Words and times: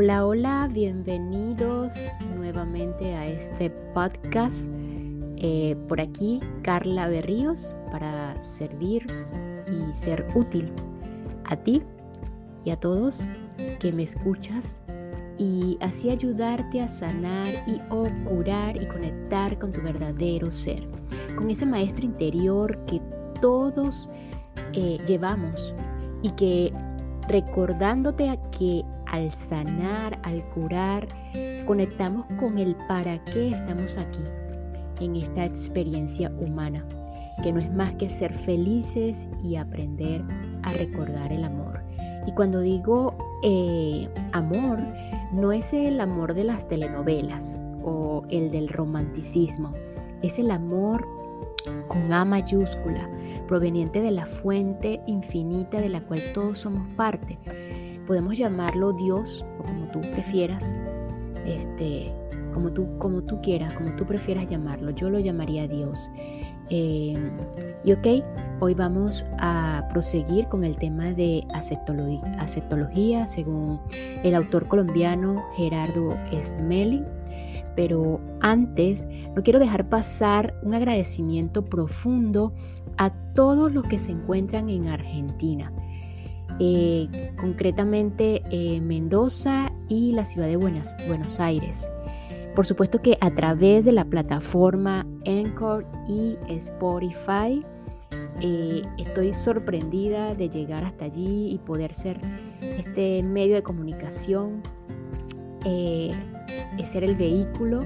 Hola, 0.00 0.24
hola, 0.24 0.68
bienvenidos 0.72 1.92
nuevamente 2.36 3.16
a 3.16 3.26
este 3.26 3.68
podcast. 3.68 4.70
Eh, 5.38 5.76
por 5.88 6.00
aquí, 6.00 6.38
Carla 6.62 7.08
Berríos, 7.08 7.74
para 7.90 8.40
servir 8.40 9.04
y 9.66 9.92
ser 9.92 10.24
útil 10.36 10.70
a 11.46 11.56
ti 11.56 11.82
y 12.64 12.70
a 12.70 12.76
todos 12.76 13.26
que 13.80 13.90
me 13.90 14.04
escuchas 14.04 14.82
y 15.36 15.76
así 15.80 16.10
ayudarte 16.10 16.80
a 16.80 16.86
sanar 16.86 17.48
y 17.66 17.80
curar 18.24 18.80
y 18.80 18.86
conectar 18.86 19.58
con 19.58 19.72
tu 19.72 19.82
verdadero 19.82 20.52
ser, 20.52 20.86
con 21.34 21.50
ese 21.50 21.66
maestro 21.66 22.04
interior 22.04 22.78
que 22.86 23.02
todos 23.40 24.08
eh, 24.74 24.98
llevamos 25.08 25.74
y 26.22 26.30
que 26.30 26.72
recordándote 27.28 28.30
a 28.30 28.36
que 28.50 28.84
al 29.06 29.30
sanar, 29.30 30.18
al 30.22 30.42
curar, 30.50 31.08
conectamos 31.66 32.26
con 32.38 32.58
el 32.58 32.74
para 32.88 33.22
qué 33.24 33.52
estamos 33.52 33.96
aquí 33.98 34.24
en 35.00 35.16
esta 35.16 35.44
experiencia 35.44 36.32
humana, 36.40 36.84
que 37.42 37.52
no 37.52 37.60
es 37.60 37.72
más 37.72 37.92
que 37.92 38.10
ser 38.10 38.34
felices 38.34 39.28
y 39.44 39.56
aprender 39.56 40.22
a 40.62 40.72
recordar 40.72 41.32
el 41.32 41.44
amor. 41.44 41.84
Y 42.26 42.32
cuando 42.32 42.60
digo 42.60 43.16
eh, 43.42 44.08
amor, 44.32 44.78
no 45.32 45.52
es 45.52 45.72
el 45.72 46.00
amor 46.00 46.34
de 46.34 46.44
las 46.44 46.66
telenovelas 46.68 47.56
o 47.82 48.24
el 48.30 48.50
del 48.50 48.68
romanticismo, 48.68 49.72
es 50.22 50.38
el 50.38 50.50
amor 50.50 51.06
con 51.86 52.12
A 52.12 52.24
mayúscula, 52.24 53.08
proveniente 53.48 54.00
de 54.00 54.12
la 54.12 54.26
fuente 54.26 55.00
infinita 55.08 55.80
de 55.80 55.88
la 55.88 56.02
cual 56.02 56.20
todos 56.32 56.60
somos 56.60 56.94
parte 56.94 57.36
podemos 58.08 58.38
llamarlo 58.38 58.94
Dios 58.94 59.44
o 59.60 59.62
como 59.64 59.86
tú 59.92 60.00
prefieras, 60.00 60.74
este, 61.44 62.10
como 62.54 62.72
tú, 62.72 62.88
como 62.98 63.22
tú 63.22 63.40
quieras, 63.42 63.74
como 63.74 63.94
tú 63.96 64.06
prefieras 64.06 64.48
llamarlo. 64.48 64.90
Yo 64.92 65.10
lo 65.10 65.20
llamaría 65.20 65.68
Dios. 65.68 66.08
Em, 66.70 67.30
y 67.84 67.92
ok, 67.92 68.24
hoy 68.60 68.72
vamos 68.72 69.26
a 69.38 69.86
proseguir 69.92 70.48
con 70.48 70.64
el 70.64 70.76
tema 70.78 71.12
de 71.12 71.46
aceptología, 71.52 73.26
según 73.26 73.78
el 74.24 74.34
autor 74.34 74.66
colombiano 74.68 75.44
Gerardo 75.54 76.16
Smelling. 76.42 77.04
Pero 77.76 78.20
antes, 78.40 79.06
no 79.36 79.42
quiero 79.42 79.58
dejar 79.58 79.88
pasar 79.88 80.54
un 80.62 80.72
agradecimiento 80.72 81.64
profundo 81.64 82.54
a 82.98 83.10
todos 83.34 83.72
los 83.72 83.84
que 83.84 83.98
se 83.98 84.12
encuentran 84.12 84.68
en 84.68 84.88
Argentina 84.88 85.72
eh, 86.60 87.08
concretamente 87.40 88.42
eh, 88.50 88.80
Mendoza 88.80 89.70
y 89.88 90.12
la 90.12 90.24
ciudad 90.24 90.48
de 90.48 90.56
Buenos, 90.56 91.38
Aires. 91.38 91.88
Por 92.56 92.66
supuesto 92.66 93.00
que 93.00 93.16
a 93.20 93.32
través 93.32 93.84
de 93.84 93.92
la 93.92 94.04
plataforma 94.04 95.06
Anchor 95.24 95.86
y 96.08 96.36
Spotify, 96.48 97.64
eh, 98.40 98.82
estoy 98.98 99.32
sorprendida 99.32 100.34
de 100.34 100.48
llegar 100.48 100.84
hasta 100.84 101.04
allí 101.04 101.50
y 101.52 101.58
poder 101.58 101.94
ser 101.94 102.20
este 102.60 103.22
medio 103.22 103.54
de 103.54 103.62
comunicación, 103.62 104.60
ser 106.84 107.04
el 107.04 107.14
vehículo, 107.14 107.84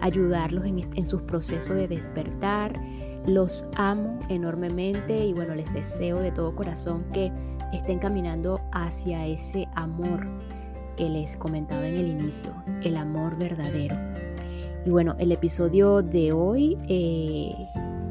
ayudarlos 0.00 0.64
en 0.64 1.04
sus 1.04 1.20
procesos 1.22 1.76
de 1.76 1.88
despertar. 1.88 2.80
Los 3.26 3.64
amo 3.76 4.18
enormemente 4.28 5.24
y 5.24 5.32
bueno, 5.32 5.54
les 5.54 5.72
deseo 5.72 6.18
de 6.18 6.32
todo 6.32 6.54
corazón 6.56 7.04
que 7.12 7.32
estén 7.72 7.98
caminando 7.98 8.60
hacia 8.72 9.26
ese 9.26 9.68
amor 9.74 10.26
que 10.96 11.08
les 11.08 11.36
comentaba 11.36 11.86
en 11.86 11.96
el 11.96 12.08
inicio, 12.08 12.52
el 12.82 12.96
amor 12.96 13.38
verdadero. 13.38 13.96
Y 14.84 14.90
bueno, 14.90 15.14
el 15.18 15.30
episodio 15.30 16.02
de 16.02 16.32
hoy, 16.32 16.76
eh, 16.88 17.54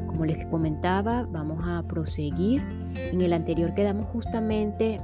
como 0.06 0.24
les 0.24 0.46
comentaba, 0.46 1.26
vamos 1.30 1.62
a 1.66 1.82
proseguir. 1.82 2.62
En 2.96 3.20
el 3.20 3.34
anterior 3.34 3.74
quedamos 3.74 4.06
justamente 4.06 4.98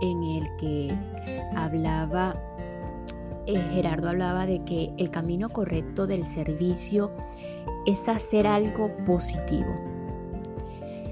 en 0.00 0.22
el 0.22 0.56
que 0.60 0.94
hablaba, 1.56 2.34
eh, 3.46 3.60
Gerardo 3.72 4.08
hablaba 4.08 4.46
de 4.46 4.64
que 4.64 4.92
el 4.96 5.10
camino 5.10 5.48
correcto 5.48 6.06
del 6.06 6.24
servicio 6.24 7.10
es 7.86 8.08
hacer 8.08 8.46
algo 8.46 8.90
positivo 9.06 9.88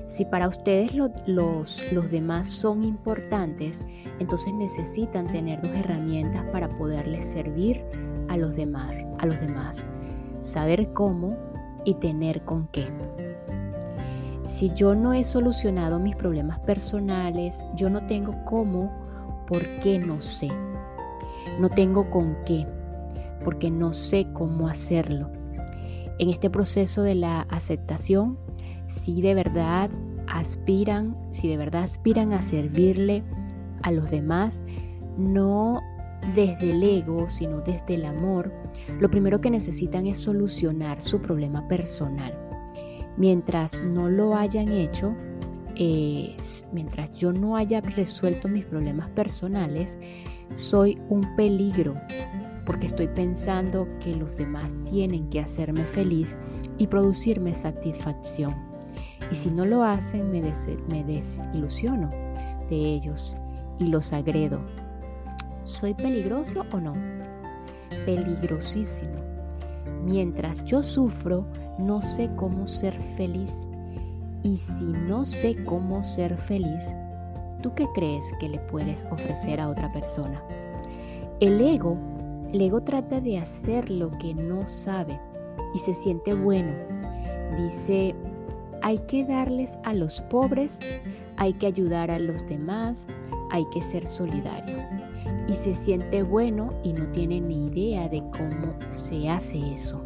si 0.07 0.25
para 0.25 0.47
ustedes 0.47 0.95
los, 0.95 1.83
los 1.93 2.11
demás 2.11 2.49
son 2.49 2.85
importantes, 2.85 3.85
entonces 4.21 4.55
necesitan 4.55 5.27
tener 5.27 5.61
dos 5.61 5.73
herramientas 5.73 6.45
para 6.53 6.69
poderles 6.69 7.29
servir 7.29 7.85
a 8.29 8.37
los 8.37 8.55
demás, 8.55 8.95
a 9.19 9.27
los 9.27 9.41
demás. 9.41 9.85
Saber 10.41 10.93
cómo 10.93 11.37
y 11.85 11.95
tener 11.95 12.45
con 12.45 12.69
qué. 12.69 12.89
Si 14.47 14.73
yo 14.75 14.95
no 14.95 15.13
he 15.13 15.25
solucionado 15.25 15.99
mis 15.99 16.15
problemas 16.15 16.61
personales, 16.61 17.65
yo 17.75 17.91
no 17.91 18.07
tengo 18.07 18.33
cómo, 18.45 18.93
porque 19.49 19.99
no 19.99 20.21
sé. 20.21 20.49
No 21.59 21.69
tengo 21.69 22.09
con 22.11 22.37
qué, 22.45 22.65
porque 23.43 23.73
no 23.73 23.93
sé 23.93 24.29
cómo 24.33 24.69
hacerlo. 24.69 25.36
En 26.19 26.31
este 26.31 26.51
proceso 26.51 27.03
de 27.03 27.15
la 27.15 27.43
aceptación 27.43 28.39
si 28.87 29.21
de 29.21 29.35
verdad 29.35 29.91
aspiran, 30.29 31.17
si 31.31 31.49
de 31.49 31.57
verdad 31.57 31.83
aspiran 31.83 32.33
a 32.33 32.43
servirle 32.43 33.23
a 33.83 33.91
los 33.91 34.11
demás, 34.11 34.63
no 35.19 35.83
desde 36.35 36.73
el 36.73 36.83
ego, 36.83 37.29
sino 37.29 37.61
desde 37.61 37.95
el 37.95 38.05
amor, 38.05 38.53
lo 39.01 39.11
primero 39.11 39.41
que 39.41 39.51
necesitan 39.51 40.07
es 40.07 40.21
solucionar 40.21 41.03
su 41.03 41.21
problema 41.21 41.67
personal. 41.69 42.35
Mientras 43.17 43.81
no 43.83 44.09
lo 44.09 44.35
hayan 44.37 44.69
hecho, 44.69 45.15
mientras 46.73 47.13
yo 47.15 47.33
no 47.33 47.57
haya 47.57 47.81
resuelto 47.81 48.49
mis 48.49 48.65
problemas 48.65 49.11
personales, 49.11 49.99
soy 50.53 50.99
un 51.09 51.23
peligro 51.37 51.95
porque 52.67 52.89
estoy 52.89 53.07
pensando 53.07 53.89
que 54.01 54.15
los 54.15 54.37
demás 54.37 54.75
tienen 54.91 55.31
que 55.31 55.41
hacerme 55.41 55.85
feliz 55.85 56.37
y 56.77 56.89
producirme 56.89 57.55
satisfacción. 57.55 58.53
Y 59.31 59.35
si 59.37 59.51
no 59.51 59.65
lo 59.65 59.85
hacen, 59.85 60.31
me, 60.31 60.43
desilusiono 61.05 62.11
de 62.69 62.77
ellos 62.77 63.35
y 63.79 63.87
los 63.87 64.13
agredo. 64.13 64.61
¿Soy 65.65 65.95
peligroso 65.95 66.65
o 66.73 66.81
no? 66.81 66.95
Peligrosísimo. 68.05 69.25
Mientras 70.05 70.65
yo 70.65 70.83
sufro, 70.83 71.47
no 71.79 72.03
sé 72.03 72.31
cómo 72.37 72.67
ser 72.67 73.01
feliz. 73.17 73.69
Y 74.43 74.57
si 74.57 74.85
no 74.85 75.25
sé 75.25 75.65
cómo 75.65 76.03
ser 76.03 76.37
feliz, 76.37 76.95
¿tú 77.63 77.75
qué 77.75 77.87
crees 77.95 78.25
que 78.39 78.49
le 78.49 78.59
puedes 78.59 79.05
ofrecer 79.11 79.61
a 79.61 79.69
otra 79.69 79.93
persona? 79.93 80.41
El 81.41 81.61
ego, 81.61 81.99
el 82.53 82.61
ego 82.61 82.83
trata 82.83 83.21
de 83.21 83.39
hacer 83.39 83.91
lo 83.91 84.11
que 84.11 84.35
no 84.35 84.67
sabe 84.67 85.19
y 85.75 85.79
se 85.79 85.95
siente 85.95 86.35
bueno. 86.35 86.73
Dice 87.59 88.15
hay 88.83 88.99
que 88.99 89.25
darles 89.25 89.79
a 89.85 89.95
los 89.95 90.21
pobres, 90.23 90.79
hay 91.37 91.55
que 91.55 91.67
ayudar 91.67 92.11
a 92.11 92.19
los 92.19 92.47
demás, 92.47 93.07
hay 93.51 93.65
que 93.71 93.81
ser 93.81 94.07
solidario. 94.07 94.77
Y 95.49 95.55
se 95.55 95.75
siente 95.75 96.23
bueno 96.23 96.71
y 96.83 96.93
no 96.93 97.07
tiene 97.09 97.41
ni 97.41 97.67
idea 97.67 98.09
de 98.09 98.23
cómo 98.37 98.75
se 98.91 99.29
hace 99.29 99.59
eso. 99.73 100.03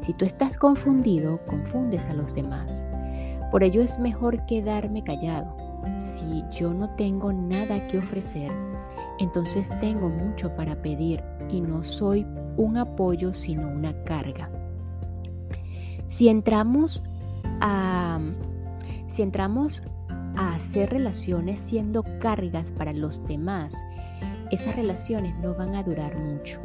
Si 0.00 0.12
tú 0.12 0.24
estás 0.24 0.56
confundido, 0.56 1.40
confundes 1.46 2.08
a 2.08 2.14
los 2.14 2.34
demás. 2.34 2.84
Por 3.50 3.62
ello 3.62 3.82
es 3.82 3.98
mejor 3.98 4.44
quedarme 4.46 5.02
callado. 5.04 5.56
Si 5.96 6.44
yo 6.50 6.72
no 6.72 6.90
tengo 6.96 7.32
nada 7.32 7.86
que 7.86 7.98
ofrecer, 7.98 8.50
entonces 9.22 9.70
tengo 9.80 10.08
mucho 10.08 10.54
para 10.56 10.80
pedir 10.82 11.22
y 11.50 11.60
no 11.60 11.82
soy 11.82 12.26
un 12.56 12.76
apoyo 12.76 13.34
sino 13.34 13.68
una 13.68 13.94
carga. 14.04 14.50
Si 16.06 16.28
entramos 16.28 17.02
si 19.06 19.22
entramos 19.22 19.82
a 20.36 20.54
hacer 20.54 20.90
relaciones 20.90 21.60
siendo 21.60 22.04
cargas 22.18 22.72
para 22.72 22.92
los 22.92 23.24
demás, 23.26 23.74
esas 24.50 24.74
relaciones 24.74 25.34
no 25.40 25.54
van 25.54 25.74
a 25.74 25.82
durar 25.82 26.18
mucho. 26.18 26.60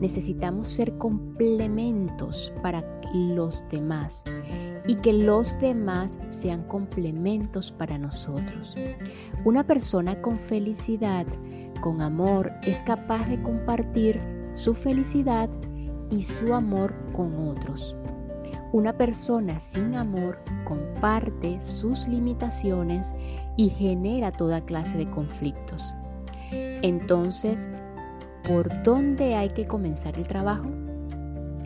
Necesitamos 0.00 0.68
ser 0.68 0.96
complementos 0.98 2.52
para 2.62 2.84
los 3.14 3.64
demás 3.70 4.22
y 4.86 4.96
que 4.96 5.12
los 5.12 5.58
demás 5.60 6.18
sean 6.28 6.62
complementos 6.64 7.72
para 7.72 7.98
nosotros. 7.98 8.74
Una 9.44 9.64
persona 9.64 10.20
con 10.20 10.38
felicidad, 10.38 11.26
con 11.76 12.00
amor, 12.00 12.52
es 12.62 12.82
capaz 12.82 13.28
de 13.28 13.40
compartir 13.42 14.20
su 14.54 14.74
felicidad 14.74 15.48
y 16.10 16.22
su 16.22 16.54
amor 16.54 16.94
con 17.12 17.48
otros. 17.48 17.96
Una 18.72 18.92
persona 18.92 19.60
sin 19.60 19.94
amor 19.94 20.38
comparte 20.64 21.60
sus 21.60 22.06
limitaciones 22.08 23.14
y 23.56 23.68
genera 23.70 24.32
toda 24.32 24.60
clase 24.60 24.98
de 24.98 25.08
conflictos. 25.10 25.94
Entonces, 26.50 27.68
¿por 28.46 28.82
dónde 28.82 29.34
hay 29.34 29.48
que 29.48 29.66
comenzar 29.66 30.18
el 30.18 30.26
trabajo? 30.26 30.66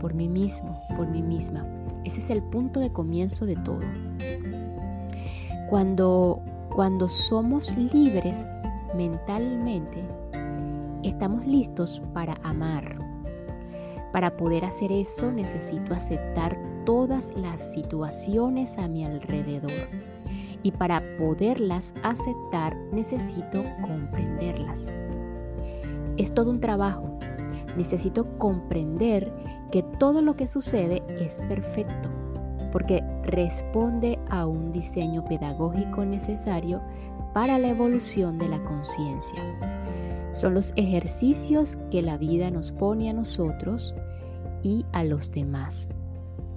Por 0.00 0.14
mí 0.14 0.28
mismo, 0.28 0.80
por 0.96 1.08
mí 1.08 1.22
misma. 1.22 1.66
Ese 2.04 2.20
es 2.20 2.30
el 2.30 2.42
punto 2.42 2.80
de 2.80 2.92
comienzo 2.92 3.44
de 3.44 3.56
todo. 3.56 3.80
Cuando, 5.68 6.42
cuando 6.74 7.08
somos 7.08 7.74
libres 7.76 8.46
mentalmente, 8.94 10.04
estamos 11.02 11.46
listos 11.46 12.00
para 12.12 12.34
amar. 12.42 12.98
Para 14.12 14.36
poder 14.36 14.64
hacer 14.64 14.90
eso 14.90 15.30
necesito 15.30 15.94
aceptar 15.94 16.56
todas 16.84 17.32
las 17.36 17.72
situaciones 17.72 18.78
a 18.78 18.88
mi 18.88 19.04
alrededor. 19.04 19.70
Y 20.62 20.72
para 20.72 21.02
poderlas 21.18 21.94
aceptar 22.02 22.76
necesito 22.92 23.62
comprenderlas. 23.82 24.92
Es 26.16 26.34
todo 26.34 26.50
un 26.50 26.60
trabajo. 26.60 27.18
Necesito 27.76 28.26
comprender 28.38 29.32
que 29.70 29.82
todo 29.98 30.20
lo 30.20 30.34
que 30.34 30.48
sucede 30.48 31.02
es 31.08 31.38
perfecto, 31.48 32.10
porque 32.72 33.02
responde 33.22 34.18
a 34.28 34.46
un 34.46 34.66
diseño 34.66 35.24
pedagógico 35.24 36.04
necesario 36.04 36.82
para 37.32 37.58
la 37.58 37.68
evolución 37.68 38.38
de 38.38 38.48
la 38.48 38.62
conciencia. 38.64 39.42
Son 40.32 40.54
los 40.54 40.72
ejercicios 40.76 41.76
que 41.90 42.02
la 42.02 42.16
vida 42.16 42.50
nos 42.50 42.72
pone 42.72 43.10
a 43.10 43.12
nosotros 43.12 43.94
y 44.62 44.84
a 44.92 45.04
los 45.04 45.30
demás. 45.30 45.88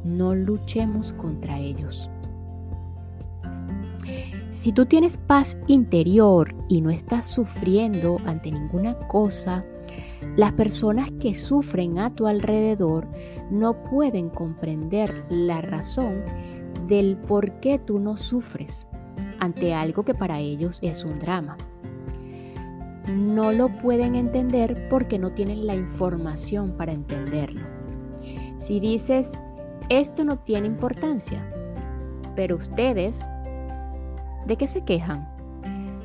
No 0.04 0.36
luchemos 0.36 1.14
contra 1.14 1.60
ellos. 1.60 2.10
Si 4.50 4.72
tú 4.72 4.86
tienes 4.86 5.18
paz 5.18 5.58
interior 5.68 6.54
y 6.70 6.82
no 6.82 6.92
estás 6.92 7.28
sufriendo 7.28 8.18
ante 8.26 8.52
ninguna 8.52 8.98
cosa, 9.08 9.66
las 10.36 10.54
personas 10.54 11.10
que 11.20 11.34
sufren 11.34 11.98
a 11.98 12.14
tu 12.14 12.28
alrededor 12.28 13.08
no 13.50 13.84
pueden 13.84 14.30
comprender 14.30 15.26
la 15.30 15.62
razón 15.62 16.24
del 16.88 17.18
por 17.18 17.60
qué 17.60 17.80
tú 17.80 18.00
no 18.00 18.16
sufres 18.16 18.88
ante 19.44 19.74
algo 19.74 20.04
que 20.04 20.14
para 20.14 20.40
ellos 20.40 20.80
es 20.82 21.04
un 21.04 21.20
drama. 21.20 21.58
No 23.14 23.52
lo 23.52 23.68
pueden 23.68 24.16
entender 24.16 24.88
porque 24.90 25.20
no 25.20 25.32
tienen 25.34 25.68
la 25.68 25.76
información 25.76 26.78
para 26.78 26.94
entenderlo. 26.94 27.62
Si 28.56 28.80
dices, 28.80 29.34
esto 29.90 30.24
no 30.24 30.40
tiene 30.40 30.68
importancia, 30.68 31.46
pero 32.36 32.56
ustedes, 32.56 33.28
¿de 34.48 34.56
qué 34.56 34.68
se 34.68 34.86
quejan? 34.86 35.28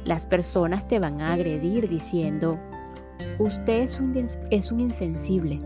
Las 0.05 0.26
personas 0.26 0.88
te 0.88 0.99
van 0.99 1.20
a 1.20 1.34
agredir 1.34 1.88
diciendo, 1.88 2.58
usted 3.38 3.82
es 3.82 4.00
un, 4.00 4.17
es 4.50 4.73
un 4.73 4.81
insensible, 4.81 5.61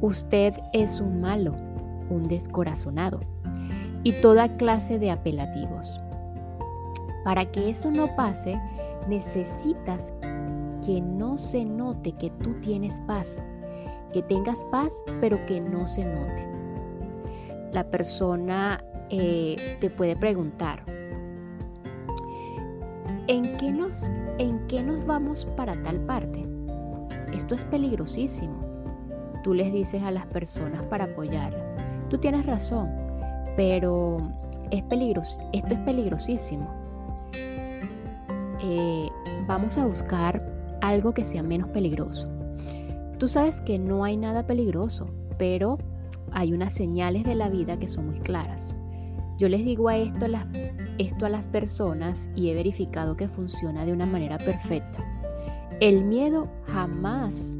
usted 0.00 0.54
es 0.72 1.00
un 1.00 1.20
malo, 1.20 1.56
un 2.08 2.22
descorazonado 2.28 3.18
y 4.04 4.12
toda 4.12 4.56
clase 4.56 5.00
de 5.00 5.10
apelativos. 5.10 6.00
Para 7.26 7.44
que 7.44 7.70
eso 7.70 7.90
no 7.90 8.14
pase, 8.14 8.56
necesitas 9.08 10.14
que 10.86 11.00
no 11.00 11.38
se 11.38 11.64
note 11.64 12.12
que 12.12 12.30
tú 12.30 12.54
tienes 12.60 13.00
paz, 13.00 13.42
que 14.12 14.22
tengas 14.22 14.62
paz, 14.70 15.02
pero 15.20 15.44
que 15.46 15.60
no 15.60 15.88
se 15.88 16.04
note. 16.04 16.48
La 17.72 17.82
persona 17.82 18.80
eh, 19.10 19.56
te 19.80 19.90
puede 19.90 20.14
preguntar, 20.14 20.84
¿en 23.26 23.56
qué, 23.56 23.72
nos, 23.72 24.04
¿en 24.38 24.64
qué 24.68 24.84
nos 24.84 25.04
vamos 25.04 25.46
para 25.56 25.82
tal 25.82 25.98
parte? 26.02 26.44
Esto 27.32 27.56
es 27.56 27.64
peligrosísimo. 27.64 28.54
Tú 29.42 29.52
les 29.52 29.72
dices 29.72 30.00
a 30.04 30.12
las 30.12 30.26
personas 30.26 30.84
para 30.84 31.06
apoyarla, 31.06 32.06
tú 32.08 32.18
tienes 32.18 32.46
razón, 32.46 32.88
pero 33.56 34.18
es 34.70 34.84
peligroso, 34.84 35.40
esto 35.52 35.74
es 35.74 35.80
peligrosísimo 35.80 36.85
eh, 38.68 39.08
vamos 39.46 39.78
a 39.78 39.86
buscar 39.86 40.42
algo 40.80 41.14
que 41.14 41.24
sea 41.24 41.42
menos 41.42 41.68
peligroso. 41.70 42.28
Tú 43.18 43.28
sabes 43.28 43.60
que 43.60 43.78
no 43.78 44.04
hay 44.04 44.16
nada 44.16 44.46
peligroso, 44.46 45.08
pero 45.38 45.78
hay 46.32 46.52
unas 46.52 46.74
señales 46.74 47.24
de 47.24 47.34
la 47.36 47.48
vida 47.48 47.78
que 47.78 47.88
son 47.88 48.08
muy 48.08 48.18
claras. 48.20 48.76
Yo 49.38 49.48
les 49.48 49.64
digo 49.64 49.88
a 49.88 49.96
esto, 49.96 50.26
esto 50.98 51.26
a 51.26 51.28
las 51.28 51.46
personas 51.46 52.28
y 52.34 52.50
he 52.50 52.54
verificado 52.54 53.16
que 53.16 53.28
funciona 53.28 53.84
de 53.84 53.92
una 53.92 54.06
manera 54.06 54.38
perfecta. 54.38 54.98
El 55.80 56.04
miedo 56.04 56.48
jamás 56.66 57.58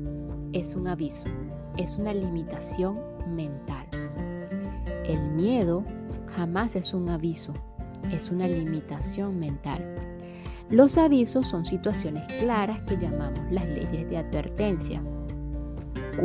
es 0.52 0.74
un 0.74 0.88
aviso, 0.88 1.28
es 1.76 1.96
una 1.98 2.14
limitación 2.14 2.98
mental. 3.28 3.86
El 5.04 5.20
miedo 5.32 5.84
jamás 6.34 6.74
es 6.76 6.92
un 6.94 7.08
aviso, 7.08 7.52
es 8.10 8.30
una 8.30 8.48
limitación 8.48 9.38
mental. 9.38 9.84
Los 10.70 10.98
avisos 10.98 11.46
son 11.46 11.64
situaciones 11.64 12.24
claras 12.40 12.82
que 12.88 12.96
llamamos 12.96 13.52
las 13.52 13.66
leyes 13.68 14.10
de 14.10 14.18
advertencia. 14.18 15.00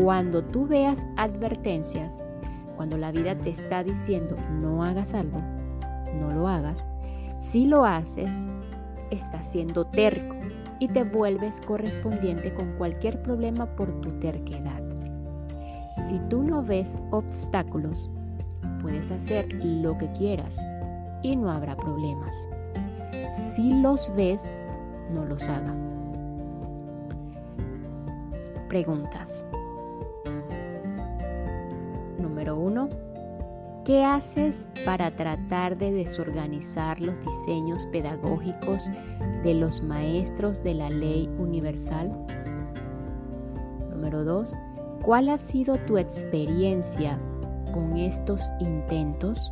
Cuando 0.02 0.44
tú 0.44 0.66
veas 0.66 1.06
advertencias, 1.16 2.26
cuando 2.76 2.98
la 2.98 3.12
vida 3.12 3.38
te 3.38 3.52
está 3.52 3.84
diciendo 3.84 4.34
no 4.60 4.84
hagas 4.84 5.14
algo, 5.14 5.40
no 6.20 6.32
lo 6.32 6.48
hagas, 6.48 6.88
si 7.40 7.68
lo 7.68 7.86
haces, 7.86 8.48
estás 9.12 9.52
siendo 9.52 9.86
terco 9.86 10.36
y 10.80 10.88
te 10.88 11.04
vuelves 11.04 11.62
correspondiente 11.62 12.52
con 12.56 12.76
cualquier 12.80 13.22
problema 13.22 13.68
por 13.76 14.02
tu 14.02 14.10
terquedad. 14.18 14.82
Si 16.10 16.18
tú 16.30 16.42
no 16.42 16.64
ves 16.64 16.98
obstáculos, 17.12 18.10
puedes 18.82 19.12
hacer 19.12 19.54
lo 19.54 19.96
que 20.00 20.12
quieras 20.14 20.58
y 21.22 21.36
no 21.36 21.52
habrá 21.52 21.78
problemas 21.78 22.48
si 23.32 23.74
los 23.82 24.14
ves, 24.16 24.58
no 25.14 25.26
los 25.26 25.44
haga. 25.48 25.74
Preguntas. 28.68 29.46
Número 32.20 32.58
uno. 32.58 32.90
¿Qué 33.86 34.06
haces 34.06 34.70
para 34.86 35.16
tratar 35.16 35.78
de 35.78 35.92
desorganizar 35.92 37.02
los 37.02 37.20
diseños 37.20 37.88
pedagógicos 37.88 38.86
de 39.44 39.56
los 39.56 39.82
maestros 39.82 40.62
de 40.64 40.76
la 40.76 40.90
ley 40.90 41.28
universal? 41.40 42.12
Número 43.90 44.24
2. 44.24 44.56
¿Cuál 45.02 45.30
ha 45.30 45.38
sido 45.40 45.78
tu 45.88 45.98
experiencia 45.98 47.20
con 47.74 47.98
estos 47.98 48.52
intentos? 48.60 49.52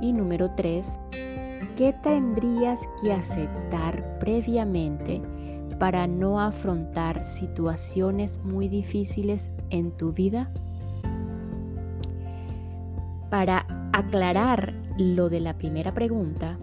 Y 0.00 0.12
número 0.12 0.50
3. 0.56 0.98
¿Qué 1.76 1.92
tendrías 2.02 2.80
que 3.02 3.12
aceptar 3.12 4.18
previamente 4.18 5.22
para 5.78 6.06
no 6.06 6.40
afrontar 6.40 7.24
situaciones 7.24 8.40
muy 8.44 8.68
difíciles 8.68 9.50
en 9.70 9.90
tu 9.92 10.12
vida? 10.12 10.50
Para 13.30 13.66
aclarar 13.92 14.74
lo 14.98 15.28
de 15.28 15.40
la 15.40 15.56
primera 15.56 15.92
pregunta, 15.92 16.58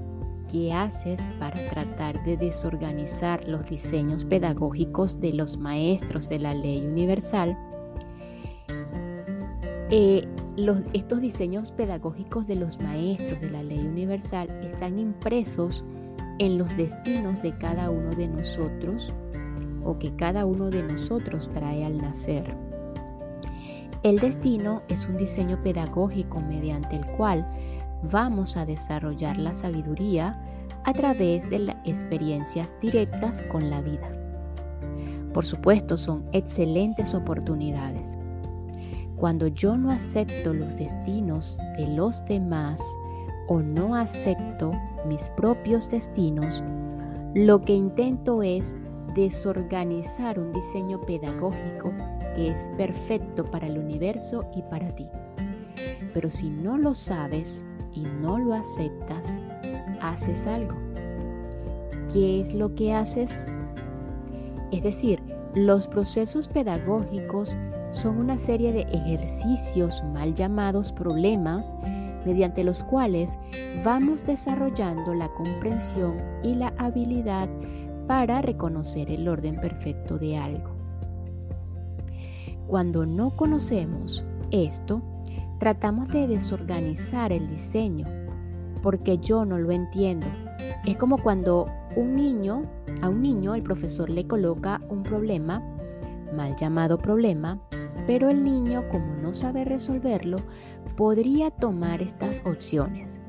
¿qué 0.52 0.72
haces 0.72 1.26
para 1.40 1.70
tratar 1.70 2.24
de 2.24 2.38
desorganizar 2.38 3.48
los 3.48 3.70
diseños 3.70 4.26
pedagógicos 4.26 5.20
de 5.20 5.34
los 5.34 5.58
maestros 5.58 6.30
de 6.30 6.40
la 6.40 6.54
ley 6.54 6.86
universal? 6.86 7.58
Eh, 9.92 10.28
estos 10.94 11.22
diseños 11.22 11.72
pedagógicos 11.72 12.46
de 12.46 12.56
los 12.56 12.80
maestros 12.80 13.40
de 13.40 13.50
la 13.50 13.64
ley 13.64 13.80
universal 13.80 14.50
están 14.62 15.00
impresos 15.00 15.86
en 16.38 16.58
los 16.58 16.76
destinos 16.76 17.42
de 17.42 17.58
cada 17.58 17.90
uno 17.90 18.10
de 18.10 18.28
nosotros 18.28 19.14
o 19.86 19.98
que 20.00 20.16
cada 20.16 20.46
uno 20.46 20.70
de 20.70 20.84
nosotros 20.84 21.50
trae 21.50 21.86
al 21.86 21.98
nacer. 21.98 22.44
El 24.04 24.20
destino 24.20 24.82
es 24.90 25.08
un 25.08 25.18
diseño 25.18 25.62
pedagógico 25.64 26.42
mediante 26.42 26.98
el 26.98 27.06
cual 27.06 27.48
vamos 28.12 28.58
a 28.58 28.66
desarrollar 28.66 29.38
la 29.38 29.54
sabiduría 29.54 30.42
a 30.84 30.94
través 30.94 31.50
de 31.50 31.60
las 31.60 31.76
experiencias 31.86 32.68
directas 32.82 33.44
con 33.44 33.70
la 33.70 33.82
vida. 33.82 34.12
Por 35.34 35.46
supuesto, 35.46 35.96
son 35.96 36.24
excelentes 36.34 37.14
oportunidades 37.14 38.18
cuando 39.20 39.48
yo 39.48 39.76
no 39.76 39.92
acepto 39.92 40.54
los 40.54 40.78
destinos 40.78 41.60
de 41.78 41.88
los 41.88 42.24
demás 42.26 42.82
o 43.48 43.60
no 43.60 43.96
acepto 43.96 44.72
mis 45.06 45.30
propios 45.36 45.92
destinos, 45.92 46.64
lo 47.34 47.60
que 47.60 47.74
intento 47.74 48.42
es 48.42 48.76
desorganizar 49.16 50.40
un 50.40 50.54
diseño 50.54 51.02
pedagógico 51.02 51.92
que 52.36 52.50
es 52.50 52.72
perfecto 52.78 53.44
para 53.44 53.68
el 53.68 53.78
universo 53.78 54.50
y 54.56 54.62
para 54.64 54.88
ti. 54.88 55.08
Pero 56.14 56.30
si 56.30 56.50
no 56.50 56.78
lo 56.78 56.96
sabes 56.96 57.66
y 57.94 58.04
no 58.04 58.38
lo 58.38 58.54
aceptas, 58.54 59.38
haces 60.02 60.48
algo. 60.48 60.76
¿Qué 62.14 62.40
es 62.40 62.54
lo 62.54 62.74
que 62.74 62.94
haces? 62.94 63.46
Es 64.72 64.84
decir, 64.84 65.22
Los 65.56 65.88
procesos 65.88 66.48
pedagógicos 66.48 67.58
son 67.92 68.18
una 68.18 68.38
serie 68.38 68.72
de 68.72 68.82
ejercicios 68.92 70.04
mal 70.14 70.34
llamados 70.34 70.92
problemas 70.92 71.70
mediante 72.26 72.64
los 72.64 72.84
cuales 72.84 73.38
vamos 73.84 74.26
desarrollando 74.26 75.14
la 75.14 75.30
comprensión 75.30 76.18
y 76.44 76.56
la 76.56 76.74
habilidad 76.78 77.50
para 78.08 78.42
reconocer 78.42 79.12
el 79.12 79.28
orden 79.28 79.60
perfecto 79.60 80.18
de 80.18 80.38
algo. 80.38 80.72
Cuando 82.68 83.06
no 83.06 83.32
conocemos 83.32 84.24
esto, 84.52 85.02
tratamos 85.60 86.08
de 86.10 86.28
desorganizar 86.28 87.32
el 87.32 87.48
diseño, 87.48 88.08
porque 88.84 89.18
yo 89.18 89.46
no 89.46 89.58
lo 89.58 89.72
entiendo. 89.72 90.28
Es 90.86 90.98
como 90.98 91.18
cuando 91.18 91.66
un 91.96 92.16
niño, 92.16 92.64
a 93.02 93.10
un 93.10 93.22
niño 93.22 93.56
el 93.56 93.64
profesor 93.64 94.10
le 94.10 94.28
coloca 94.28 94.82
un 94.90 95.04
problema, 95.04 95.62
mal 96.36 96.56
llamado 96.56 96.98
problema, 96.98 97.60
pero 98.10 98.28
el 98.32 98.44
niño, 98.44 98.86
como 98.90 99.18
no 99.18 99.36
sabe 99.36 99.66
resolverlo, 99.66 100.38
podría 100.98 101.52
tomar 101.52 102.02
estas 102.02 102.42
opciones. 102.44 103.20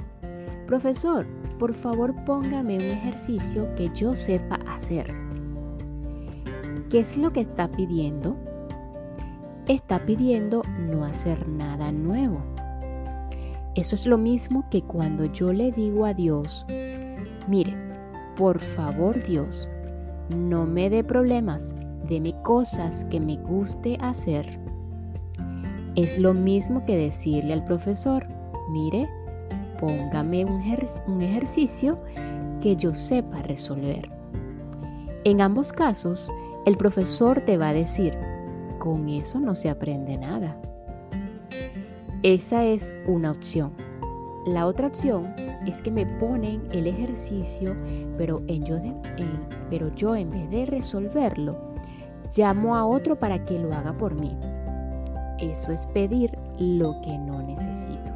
Profesor, 0.66 1.26
por 1.58 1.74
favor 1.74 2.14
póngame 2.24 2.76
un 2.76 2.84
ejercicio 2.84 3.68
que 3.74 3.90
yo 3.94 4.16
sepa 4.16 4.58
hacer. 4.66 5.14
¿Qué 6.88 7.00
es 7.00 7.18
lo 7.18 7.30
que 7.30 7.40
está 7.40 7.70
pidiendo? 7.70 8.38
Está 9.68 10.06
pidiendo 10.06 10.62
no 10.78 11.04
hacer 11.04 11.46
nada 11.46 11.92
nuevo. 11.92 12.40
Eso 13.74 13.94
es 13.94 14.06
lo 14.06 14.16
mismo 14.16 14.64
que 14.70 14.80
cuando 14.80 15.26
yo 15.26 15.52
le 15.52 15.72
digo 15.72 16.06
a 16.06 16.14
Dios, 16.14 16.64
mire, 17.48 17.76
por 18.34 18.58
favor 18.58 19.22
Dios, 19.24 19.68
no 20.34 20.64
me 20.64 20.88
dé 20.88 21.04
problemas, 21.04 21.74
deme 22.08 22.34
cosas 22.40 23.04
que 23.10 23.20
me 23.20 23.36
guste 23.36 23.98
hacer. 24.00 24.59
Es 25.96 26.18
lo 26.18 26.34
mismo 26.34 26.84
que 26.84 26.96
decirle 26.96 27.52
al 27.52 27.64
profesor, 27.64 28.26
mire, 28.70 29.08
póngame 29.80 30.44
un, 30.44 31.20
ejercicio 31.20 31.98
que 32.60 32.76
yo 32.76 32.94
sepa 32.94 33.42
resolver. 33.42 34.08
En 35.24 35.40
ambos 35.40 35.72
casos, 35.72 36.30
el 36.64 36.76
profesor 36.76 37.40
te 37.40 37.56
va 37.56 37.70
a 37.70 37.74
decir, 37.74 38.16
con 38.78 39.08
eso 39.08 39.40
no 39.40 39.56
se 39.56 39.68
aprende 39.68 40.16
nada. 40.16 40.56
Esa 42.22 42.64
es 42.64 42.94
una 43.06 43.32
opción. 43.32 43.72
La 44.46 44.66
otra 44.66 44.86
opción 44.86 45.34
es 45.66 45.82
que 45.82 45.90
me 45.90 46.06
ponen 46.06 46.62
el 46.70 46.86
ejercicio, 46.86 47.76
pero 48.16 48.38
yo 49.96 50.14
en 50.14 50.30
vez 50.30 50.50
de 50.50 50.66
resolverlo, 50.66 51.58
llamo 52.36 52.76
a 52.76 52.86
otro 52.86 53.18
para 53.18 53.44
que 53.44 53.58
lo 53.58 53.74
haga 53.74 53.92
por 53.92 54.14
mí. 54.14 54.36
Eso 55.40 55.72
es 55.72 55.86
pedir 55.86 56.36
lo 56.58 57.00
que 57.02 57.16
no 57.18 57.42
necesito. 57.42 58.12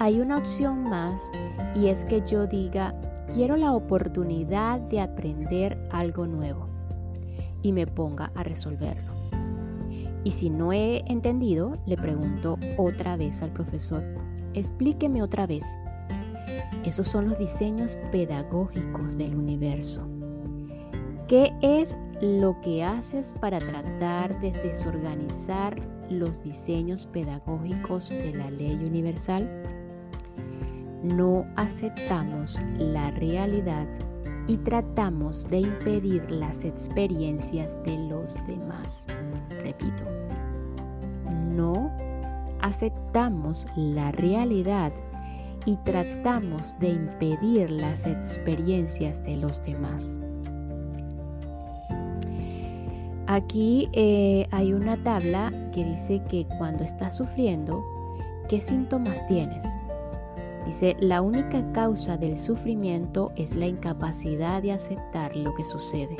Hay 0.00 0.20
una 0.20 0.38
opción 0.38 0.82
más 0.82 1.30
y 1.74 1.86
es 1.86 2.04
que 2.04 2.22
yo 2.26 2.46
diga, 2.46 2.94
quiero 3.32 3.56
la 3.56 3.72
oportunidad 3.72 4.80
de 4.80 5.00
aprender 5.00 5.78
algo 5.92 6.26
nuevo 6.26 6.68
y 7.62 7.72
me 7.72 7.86
ponga 7.86 8.32
a 8.34 8.42
resolverlo. 8.42 9.12
Y 10.24 10.30
si 10.30 10.50
no 10.50 10.72
he 10.72 11.04
entendido, 11.06 11.74
le 11.86 11.96
pregunto 11.96 12.58
otra 12.76 13.16
vez 13.16 13.42
al 13.42 13.52
profesor, 13.52 14.02
explíqueme 14.54 15.22
otra 15.22 15.46
vez. 15.46 15.64
Esos 16.84 17.06
son 17.06 17.28
los 17.28 17.38
diseños 17.38 17.96
pedagógicos 18.10 19.16
del 19.16 19.36
universo. 19.36 20.06
¿Qué 21.28 21.52
es 21.62 21.96
lo 22.24 22.58
que 22.62 22.82
haces 22.82 23.34
para 23.38 23.58
tratar 23.58 24.40
de 24.40 24.50
desorganizar 24.50 25.76
los 26.08 26.42
diseños 26.42 27.06
pedagógicos 27.06 28.08
de 28.08 28.34
la 28.34 28.50
ley 28.50 28.76
universal? 28.76 29.48
No 31.02 31.44
aceptamos 31.56 32.58
la 32.78 33.10
realidad 33.10 33.86
y 34.46 34.56
tratamos 34.58 35.46
de 35.48 35.58
impedir 35.60 36.30
las 36.30 36.64
experiencias 36.64 37.82
de 37.84 37.98
los 38.08 38.34
demás. 38.46 39.06
Repito, 39.62 40.04
no 41.54 41.92
aceptamos 42.62 43.66
la 43.76 44.12
realidad 44.12 44.92
y 45.66 45.76
tratamos 45.76 46.78
de 46.78 46.88
impedir 46.88 47.70
las 47.70 48.06
experiencias 48.06 49.22
de 49.24 49.36
los 49.36 49.62
demás. 49.62 50.18
Aquí 53.34 53.88
eh, 53.94 54.46
hay 54.52 54.72
una 54.72 54.96
tabla 55.02 55.52
que 55.74 55.82
dice 55.84 56.22
que 56.30 56.46
cuando 56.56 56.84
estás 56.84 57.16
sufriendo, 57.16 57.84
¿qué 58.48 58.60
síntomas 58.60 59.26
tienes? 59.26 59.66
Dice, 60.64 60.94
la 61.00 61.20
única 61.20 61.60
causa 61.72 62.16
del 62.16 62.38
sufrimiento 62.38 63.32
es 63.34 63.56
la 63.56 63.66
incapacidad 63.66 64.62
de 64.62 64.70
aceptar 64.70 65.34
lo 65.34 65.52
que 65.56 65.64
sucede. 65.64 66.16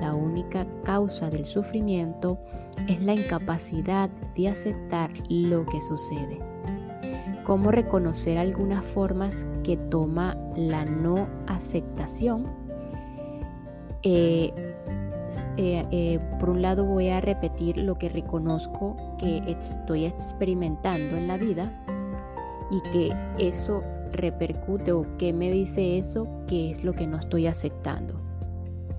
La 0.00 0.14
única 0.14 0.68
causa 0.84 1.30
del 1.30 1.46
sufrimiento 1.46 2.38
es 2.86 3.02
la 3.02 3.14
incapacidad 3.14 4.08
de 4.36 4.50
aceptar 4.50 5.10
lo 5.28 5.66
que 5.66 5.82
sucede. 5.82 6.38
¿Cómo 7.42 7.72
reconocer 7.72 8.38
algunas 8.38 8.84
formas 8.84 9.48
que 9.64 9.76
toma 9.76 10.36
la 10.54 10.84
no 10.84 11.26
aceptación? 11.48 12.46
Eh, 14.04 14.71
eh, 15.56 15.84
eh, 15.90 16.20
por 16.38 16.50
un 16.50 16.62
lado 16.62 16.84
voy 16.84 17.08
a 17.08 17.20
repetir 17.20 17.76
lo 17.78 17.98
que 17.98 18.08
reconozco 18.08 18.96
que 19.18 19.38
estoy 19.46 20.04
experimentando 20.04 21.16
en 21.16 21.28
la 21.28 21.36
vida 21.38 21.72
y 22.70 22.80
que 22.90 23.16
eso 23.38 23.82
repercute 24.12 24.92
o 24.92 25.06
que 25.18 25.32
me 25.32 25.50
dice 25.50 25.98
eso, 25.98 26.28
que 26.46 26.70
es 26.70 26.84
lo 26.84 26.92
que 26.92 27.06
no 27.06 27.18
estoy 27.18 27.46
aceptando. 27.46 28.20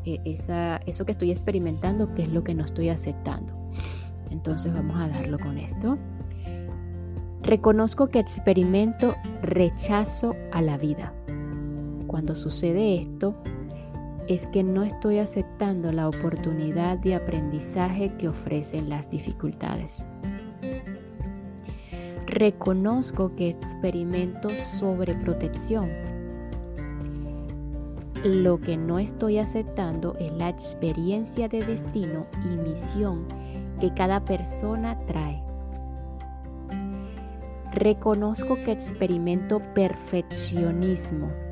E, 0.05 0.19
eso 0.25 1.05
que 1.05 1.11
estoy 1.11 1.31
experimentando, 1.31 2.13
que 2.13 2.23
es 2.23 2.29
lo 2.29 2.43
que 2.43 2.53
no 2.53 2.65
estoy 2.65 2.89
aceptando. 2.89 3.53
Entonces 4.31 4.73
vamos 4.73 4.99
a 4.99 5.07
darlo 5.07 5.37
con 5.39 5.57
esto. 5.57 5.97
Reconozco 7.41 8.07
que 8.07 8.19
experimento 8.19 9.15
rechazo 9.41 10.33
a 10.51 10.61
la 10.61 10.77
vida. 10.77 11.13
Cuando 12.07 12.35
sucede 12.35 12.95
esto, 12.99 13.35
es 14.27 14.47
que 14.47 14.63
no 14.63 14.83
estoy 14.83 15.19
aceptando 15.19 15.91
la 15.91 16.07
oportunidad 16.07 16.97
de 16.97 17.15
aprendizaje 17.15 18.09
que 18.17 18.29
ofrecen 18.29 18.89
las 18.89 19.09
dificultades. 19.09 20.05
Reconozco 22.27 23.35
que 23.35 23.49
experimento 23.49 24.49
sobreprotección. 24.49 25.89
Lo 28.23 28.59
que 28.61 28.77
no 28.77 28.99
estoy 28.99 29.37
aceptando 29.37 30.15
es 30.17 30.31
la 30.31 30.49
experiencia 30.49 31.49
de 31.49 31.63
destino 31.63 32.25
y 32.45 32.55
misión 32.55 33.25
que 33.81 33.93
cada 33.93 34.23
persona 34.23 34.97
trae. 35.05 35.43
Reconozco 37.73 38.55
que 38.55 38.71
experimento 38.71 39.59
perfeccionismo 39.73 41.42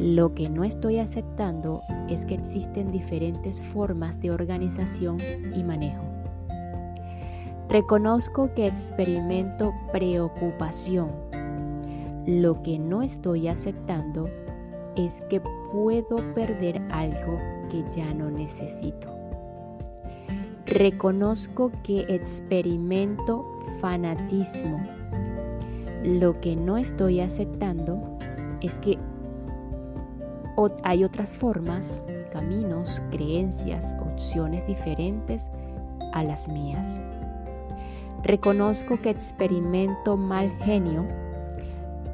lo 0.00 0.34
que 0.34 0.48
no 0.48 0.64
estoy 0.64 0.98
aceptando 0.98 1.82
es 2.08 2.24
que 2.24 2.32
existen 2.34 2.90
diferentes 2.90 3.60
formas 3.60 4.18
de 4.18 4.30
organización 4.30 5.18
y 5.54 5.62
manejo. 5.62 6.02
Reconozco 7.68 8.50
que 8.54 8.66
experimento 8.66 9.74
preocupación. 9.92 11.08
Lo 12.26 12.62
que 12.62 12.78
no 12.78 13.02
estoy 13.02 13.48
aceptando 13.48 14.30
es 14.96 15.20
que 15.28 15.42
puedo 15.70 16.16
perder 16.34 16.80
algo 16.90 17.36
que 17.68 17.84
ya 17.94 18.14
no 18.14 18.30
necesito. 18.30 19.08
Reconozco 20.64 21.70
que 21.84 22.06
experimento 22.08 23.44
fanatismo. 23.80 24.82
Lo 26.02 26.40
que 26.40 26.56
no 26.56 26.78
estoy 26.78 27.20
aceptando 27.20 28.18
es 28.62 28.78
que 28.78 28.98
hay 30.84 31.04
otras 31.04 31.32
formas, 31.32 32.04
caminos, 32.32 33.00
creencias, 33.10 33.94
opciones 34.00 34.66
diferentes 34.66 35.50
a 36.12 36.22
las 36.22 36.48
mías. 36.48 37.00
Reconozco 38.22 39.00
que 39.00 39.10
experimento 39.10 40.16
mal 40.16 40.50
genio. 40.58 41.06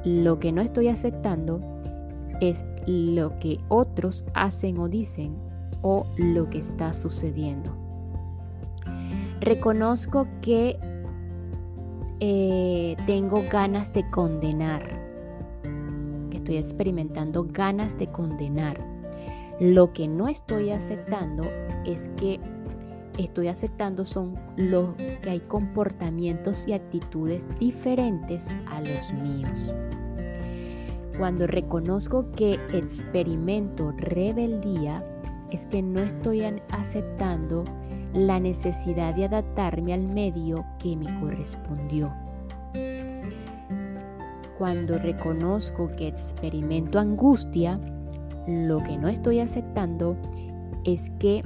Lo 0.05 0.39
que 0.39 0.53
no 0.53 0.63
estoy 0.63 0.89
aceptando 0.89 1.61
es 2.41 2.65
lo 2.87 3.39
que 3.39 3.59
otros 3.69 4.25
hacen 4.35 4.79
o 4.79 4.89
dicen 4.89 5.37
o 5.83 6.07
lo 6.17 6.49
que 6.49 6.59
está 6.59 6.93
sucediendo. 6.93 7.77
Reconozco 9.41 10.27
que 10.43 10.79
eh, 12.21 12.97
tengo 13.07 13.45
ganas 13.51 13.93
de 13.93 14.09
condenar 14.11 15.06
estoy 16.47 16.59
experimentando 16.59 17.45
ganas 17.45 17.99
de 17.99 18.07
condenar. 18.07 18.79
Lo 19.59 19.93
que 19.93 20.07
no 20.07 20.29
estoy 20.29 20.71
aceptando 20.71 21.43
es 21.85 22.09
que 22.17 22.39
estoy 23.19 23.49
aceptando 23.49 24.05
son 24.05 24.39
los 24.57 24.95
que 24.95 25.31
hay 25.31 25.41
comportamientos 25.41 26.69
y 26.69 26.73
actitudes 26.73 27.45
diferentes 27.59 28.49
a 28.71 28.81
los 28.81 29.13
míos. 29.15 29.73
Cuando 31.19 31.49
reconozco 31.49 32.31
que 32.31 32.61
experimento 32.73 33.91
rebeldía, 33.97 35.05
es 35.51 35.67
que 35.67 35.83
no 35.83 36.01
estoy 36.01 36.45
aceptando 36.71 37.65
la 38.13 38.39
necesidad 38.39 39.17
de 39.17 39.25
adaptarme 39.25 39.95
al 39.95 40.07
medio 40.07 40.65
que 40.79 40.95
me 40.95 41.07
correspondió. 41.19 42.26
Cuando 44.59 44.99
reconozco 44.99 45.91
que 45.97 46.09
experimento 46.09 46.99
angustia, 46.99 47.79
lo 48.47 48.83
que 48.83 48.97
no 48.97 49.09
estoy 49.09 49.41
aceptando 49.41 50.17
es 50.85 51.11
que 51.19 51.43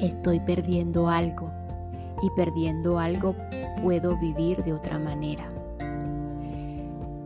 estoy 0.00 0.38
perdiendo 0.40 1.08
algo 1.08 1.50
y 2.22 2.30
perdiendo 2.36 2.98
algo 2.98 3.34
puedo 3.82 4.16
vivir 4.18 4.62
de 4.64 4.72
otra 4.72 4.98
manera. 4.98 5.50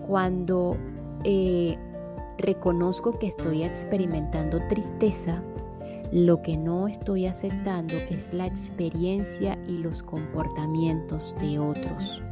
Cuando 0.07 0.77
eh, 1.25 1.77
reconozco 2.39 3.13
que 3.13 3.27
estoy 3.27 3.65
experimentando 3.65 4.59
tristeza, 4.69 5.43
lo 6.13 6.41
que 6.41 6.57
no 6.57 6.89
estoy 6.89 7.27
aceptando 7.27 7.95
es 8.11 8.33
la 8.33 8.47
experiencia 8.47 9.59
y 9.67 9.79
los 9.79 10.03
comportamientos 10.03 11.37
de 11.41 11.59
otros. 11.59 12.23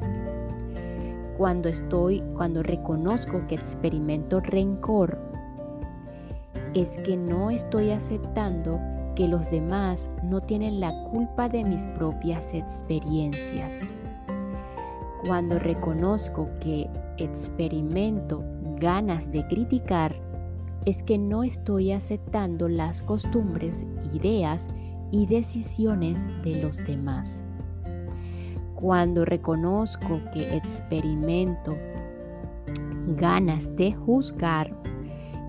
Cuando 1.37 1.69
estoy, 1.69 2.23
cuando 2.35 2.63
reconozco 2.63 3.47
que 3.47 3.57
experimento 3.57 4.41
rencor, 4.41 5.19
es 6.73 6.99
que 6.99 7.17
no 7.17 7.51
estoy 7.51 7.91
aceptando 7.91 8.81
que 9.15 9.29
los 9.29 9.49
demás 9.51 10.11
no 10.23 10.41
tienen 10.41 10.81
la 10.81 10.93
culpa 11.11 11.49
de 11.49 11.65
mis 11.65 11.87
propias 11.89 12.55
experiencias. 12.55 13.91
Cuando 15.27 15.59
reconozco 15.59 16.49
que 16.61 16.89
experimento 17.19 18.43
ganas 18.79 19.31
de 19.31 19.47
criticar, 19.49 20.17
es 20.87 21.03
que 21.03 21.19
no 21.19 21.45
estoy 21.45 21.93
aceptando 21.93 22.69
las 22.69 23.03
costumbres, 23.03 23.85
ideas 24.15 24.71
y 25.11 25.27
decisiones 25.27 26.31
de 26.43 26.63
los 26.63 26.79
demás. 26.87 27.43
Cuando 28.77 29.25
reconozco 29.25 30.21
que 30.35 30.55
experimento 30.55 31.79
ganas 33.17 33.75
de 33.75 33.93
juzgar, 33.93 34.71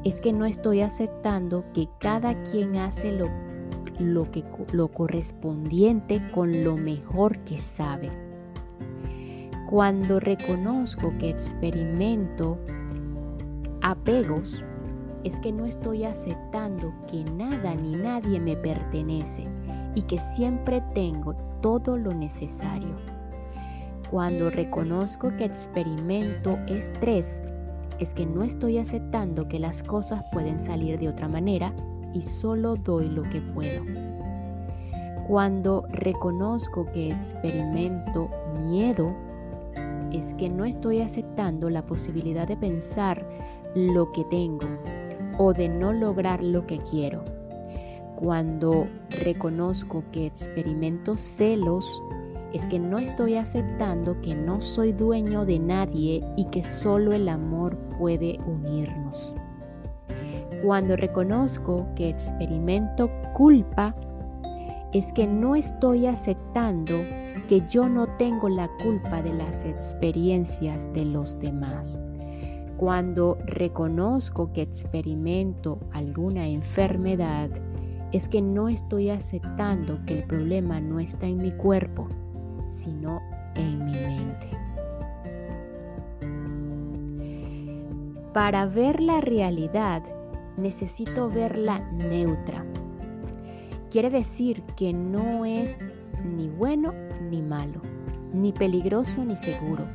es 0.05 0.21
que 0.21 0.31
no 0.31 0.45
estoy 0.45 0.79
aceptando 0.79 1.65
que 1.73 1.89
cada 1.99 2.41
quien 2.43 2.77
hace 2.77 3.11
lo, 3.11 3.27
lo, 4.71 4.87
correspondiente 4.87 6.21
con 6.31 6.63
lo 6.63 6.77
mejor 6.77 7.37
que 7.39 7.57
sabe. 7.57 8.09
Cuando 9.69 10.21
reconozco 10.21 11.13
que 11.19 11.29
experimento 11.29 12.57
apegos, 13.81 14.63
es 15.25 15.41
que 15.41 15.51
no 15.51 15.65
estoy 15.65 16.05
aceptando 16.05 16.93
que 17.11 17.25
nada 17.25 17.75
ni 17.75 17.91
nadie 17.97 18.39
me 18.39 18.55
pertenece 18.55 19.45
y 19.95 20.03
que 20.03 20.17
siempre 20.17 20.81
tengo 20.93 21.33
todo 21.61 21.97
lo 21.97 22.13
necesario. 22.13 23.16
Cuando 24.11 24.49
reconozco 24.49 25.35
que 25.35 25.43
experimento 25.43 26.57
estrés, 26.67 27.41
es 27.99 28.13
que 28.13 28.25
no 28.25 28.43
estoy 28.43 28.77
aceptando 28.77 29.49
que 29.49 29.59
las 29.59 29.83
cosas 29.83 30.23
pueden 30.31 30.59
salir 30.59 30.97
de 30.97 31.09
otra 31.09 31.27
manera 31.27 31.73
y 32.13 32.21
solo 32.21 32.75
doy 32.75 33.09
lo 33.09 33.23
que 33.23 33.41
puedo. 33.41 33.83
Cuando 35.27 35.85
reconozco 35.89 36.85
que 36.93 37.09
experimento 37.09 38.29
miedo, 38.65 39.13
es 40.13 40.33
que 40.35 40.47
no 40.47 40.63
estoy 40.63 41.01
aceptando 41.01 41.69
la 41.69 41.85
posibilidad 41.85 42.47
de 42.47 42.55
pensar 42.55 43.27
lo 43.75 44.11
que 44.13 44.23
tengo 44.25 44.67
o 45.37 45.51
de 45.53 45.67
no 45.67 45.91
lograr 45.91 46.41
lo 46.41 46.65
que 46.65 46.77
quiero. 46.79 47.25
Cuando 48.15 48.87
reconozco 49.21 50.03
que 50.13 50.25
experimento 50.25 51.15
celos, 51.15 52.01
es 52.53 52.65
que 52.67 52.79
no 52.79 52.97
estoy 52.97 53.35
aceptando 53.35 54.19
que 54.21 54.35
no 54.35 54.61
soy 54.61 54.93
dueño 54.93 55.45
de 55.45 55.59
nadie 55.59 56.23
y 56.35 56.45
que 56.45 56.63
solo 56.63 57.11
el 57.13 57.27
amor 57.29 57.77
puede 57.97 58.39
unirnos. 58.45 59.35
Cuando 60.63 60.95
reconozco 60.95 61.87
que 61.95 62.09
experimento 62.09 63.11
culpa, 63.33 63.95
es 64.93 65.11
que 65.13 65.27
no 65.27 65.55
estoy 65.55 66.07
aceptando 66.07 66.95
que 67.47 67.63
yo 67.69 67.87
no 67.87 68.07
tengo 68.17 68.49
la 68.49 68.69
culpa 68.83 69.21
de 69.21 69.33
las 69.33 69.63
experiencias 69.63 70.91
de 70.93 71.05
los 71.05 71.37
demás. 71.39 71.99
Cuando 72.77 73.37
reconozco 73.45 74.51
que 74.53 74.61
experimento 74.61 75.79
alguna 75.91 76.47
enfermedad, 76.47 77.49
es 78.11 78.29
que 78.29 78.41
no 78.41 78.69
estoy 78.69 79.09
aceptando 79.09 79.99
que 80.05 80.19
el 80.19 80.23
problema 80.23 80.79
no 80.79 80.99
está 80.99 81.27
en 81.27 81.37
mi 81.37 81.51
cuerpo, 81.51 82.07
sino 82.67 83.21
en 83.55 83.85
mi 83.85 83.93
mente. 83.93 84.49
Para 88.33 88.65
ver 88.65 89.01
la 89.01 89.21
realidad, 89.21 90.03
necesito 90.57 91.29
verla 91.29 91.79
neutra. 91.91 92.65
Quiere 93.89 94.09
decir 94.09 94.63
que 94.75 94.93
no 94.93 95.45
es 95.45 95.77
ni 96.23 96.49
bueno 96.49 96.93
ni 97.29 97.41
malo, 97.41 97.81
ni 98.33 98.51
peligroso 98.51 99.23
ni 99.23 99.35
seguro, 99.35 99.85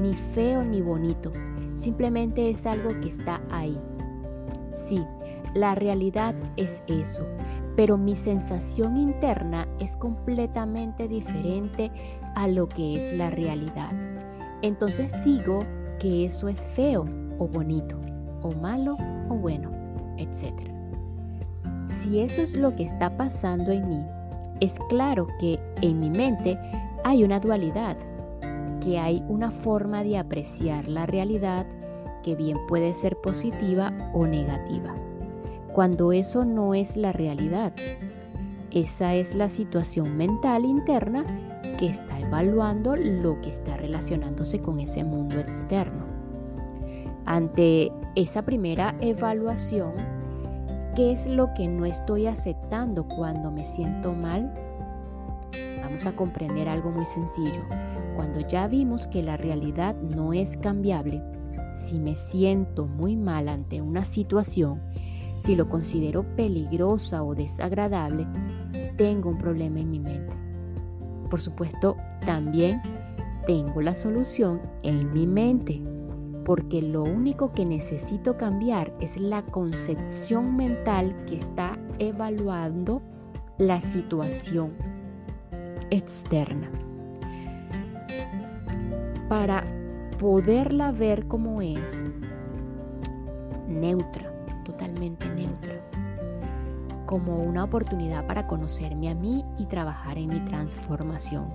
ni 0.00 0.14
feo 0.14 0.64
ni 0.64 0.80
bonito 0.80 1.32
simplemente 1.80 2.50
es 2.50 2.66
algo 2.66 2.88
que 3.00 3.08
está 3.08 3.40
ahí. 3.50 3.78
Sí, 4.70 5.02
la 5.54 5.74
realidad 5.74 6.34
es 6.56 6.82
eso, 6.86 7.26
pero 7.74 7.96
mi 7.96 8.14
sensación 8.14 8.96
interna 8.96 9.66
es 9.80 9.96
completamente 9.96 11.08
diferente 11.08 11.90
a 12.34 12.48
lo 12.48 12.68
que 12.68 12.96
es 12.96 13.12
la 13.12 13.30
realidad. 13.30 13.92
Entonces 14.62 15.12
digo 15.24 15.64
que 15.98 16.24
eso 16.24 16.48
es 16.48 16.66
feo 16.74 17.04
o 17.38 17.46
bonito, 17.46 17.98
o 18.42 18.52
malo 18.52 18.96
o 19.28 19.34
bueno, 19.34 19.70
etc. 20.18 20.52
Si 21.86 22.20
eso 22.20 22.42
es 22.42 22.54
lo 22.54 22.74
que 22.76 22.84
está 22.84 23.16
pasando 23.16 23.72
en 23.72 23.88
mí, 23.88 24.04
es 24.60 24.78
claro 24.88 25.26
que 25.38 25.58
en 25.80 26.00
mi 26.00 26.10
mente 26.10 26.58
hay 27.04 27.24
una 27.24 27.40
dualidad 27.40 27.96
que 28.80 28.98
hay 28.98 29.22
una 29.28 29.50
forma 29.50 30.02
de 30.02 30.18
apreciar 30.18 30.88
la 30.88 31.06
realidad 31.06 31.66
que 32.22 32.34
bien 32.34 32.56
puede 32.66 32.94
ser 32.94 33.16
positiva 33.16 33.92
o 34.12 34.26
negativa, 34.26 34.94
cuando 35.72 36.12
eso 36.12 36.44
no 36.44 36.74
es 36.74 36.96
la 36.96 37.12
realidad. 37.12 37.72
Esa 38.70 39.14
es 39.14 39.34
la 39.34 39.48
situación 39.48 40.16
mental 40.16 40.64
interna 40.64 41.24
evaluando 42.30 42.94
lo 42.94 43.40
que 43.40 43.48
está 43.50 43.76
relacionándose 43.76 44.60
con 44.60 44.78
ese 44.78 45.02
mundo 45.02 45.40
externo. 45.40 46.04
Ante 47.26 47.90
esa 48.14 48.42
primera 48.42 48.94
evaluación, 49.00 49.94
¿qué 50.94 51.10
es 51.10 51.26
lo 51.26 51.52
que 51.54 51.66
no 51.66 51.86
estoy 51.86 52.28
aceptando 52.28 53.08
cuando 53.08 53.50
me 53.50 53.64
siento 53.64 54.12
mal? 54.12 54.54
Vamos 55.82 56.06
a 56.06 56.14
comprender 56.14 56.68
algo 56.68 56.92
muy 56.92 57.04
sencillo. 57.04 57.64
Cuando 58.14 58.38
ya 58.46 58.68
vimos 58.68 59.08
que 59.08 59.24
la 59.24 59.36
realidad 59.36 59.96
no 59.96 60.32
es 60.32 60.56
cambiable, 60.56 61.20
si 61.84 61.98
me 61.98 62.14
siento 62.14 62.86
muy 62.86 63.16
mal 63.16 63.48
ante 63.48 63.82
una 63.82 64.04
situación, 64.04 64.80
si 65.40 65.56
lo 65.56 65.68
considero 65.68 66.22
peligrosa 66.36 67.24
o 67.24 67.34
desagradable, 67.34 68.24
tengo 68.96 69.30
un 69.30 69.38
problema 69.38 69.80
en 69.80 69.90
mi 69.90 69.98
mente. 69.98 70.39
Por 71.30 71.40
supuesto, 71.40 71.96
también 72.26 72.82
tengo 73.46 73.80
la 73.80 73.94
solución 73.94 74.60
en 74.82 75.12
mi 75.12 75.26
mente, 75.26 75.80
porque 76.44 76.82
lo 76.82 77.04
único 77.04 77.52
que 77.52 77.64
necesito 77.64 78.36
cambiar 78.36 78.92
es 79.00 79.16
la 79.16 79.42
concepción 79.42 80.56
mental 80.56 81.14
que 81.26 81.36
está 81.36 81.78
evaluando 82.00 83.00
la 83.58 83.80
situación 83.80 84.72
externa. 85.90 86.68
Para 89.28 89.64
poderla 90.18 90.90
ver 90.90 91.28
como 91.28 91.62
es, 91.62 92.04
neutra, 93.68 94.32
totalmente 94.64 95.28
neutra, 95.28 95.80
como 97.10 97.38
una 97.38 97.64
oportunidad 97.64 98.24
para 98.24 98.46
conocerme 98.46 99.10
a 99.10 99.16
mí 99.16 99.44
y 99.58 99.66
trabajar 99.66 100.16
en 100.16 100.28
mi 100.28 100.38
transformación. 100.44 101.46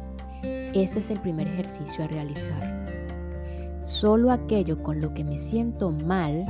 Ese 0.43 0.99
es 0.99 1.09
el 1.09 1.21
primer 1.21 1.47
ejercicio 1.47 2.03
a 2.03 2.07
realizar. 2.07 2.85
Solo 3.83 4.31
aquello 4.31 4.83
con 4.83 4.99
lo 4.99 5.13
que 5.13 5.23
me 5.23 5.37
siento 5.37 5.91
mal 5.91 6.45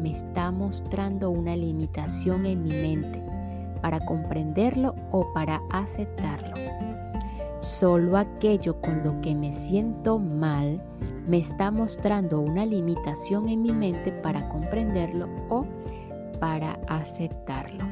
me 0.00 0.12
está 0.12 0.50
mostrando 0.50 1.28
una 1.28 1.56
limitación 1.56 2.46
en 2.46 2.62
mi 2.62 2.70
mente 2.70 3.22
para 3.82 4.02
comprenderlo 4.06 4.94
o 5.10 5.30
para 5.34 5.60
aceptarlo. 5.70 6.54
Solo 7.60 8.16
aquello 8.16 8.80
con 8.80 9.04
lo 9.04 9.20
que 9.20 9.34
me 9.34 9.52
siento 9.52 10.18
mal 10.18 10.80
me 11.26 11.36
está 11.36 11.70
mostrando 11.70 12.40
una 12.40 12.64
limitación 12.64 13.50
en 13.50 13.60
mi 13.60 13.72
mente 13.72 14.10
para 14.10 14.48
comprenderlo 14.48 15.28
o 15.50 15.66
para 16.40 16.78
aceptarlo. 16.88 17.87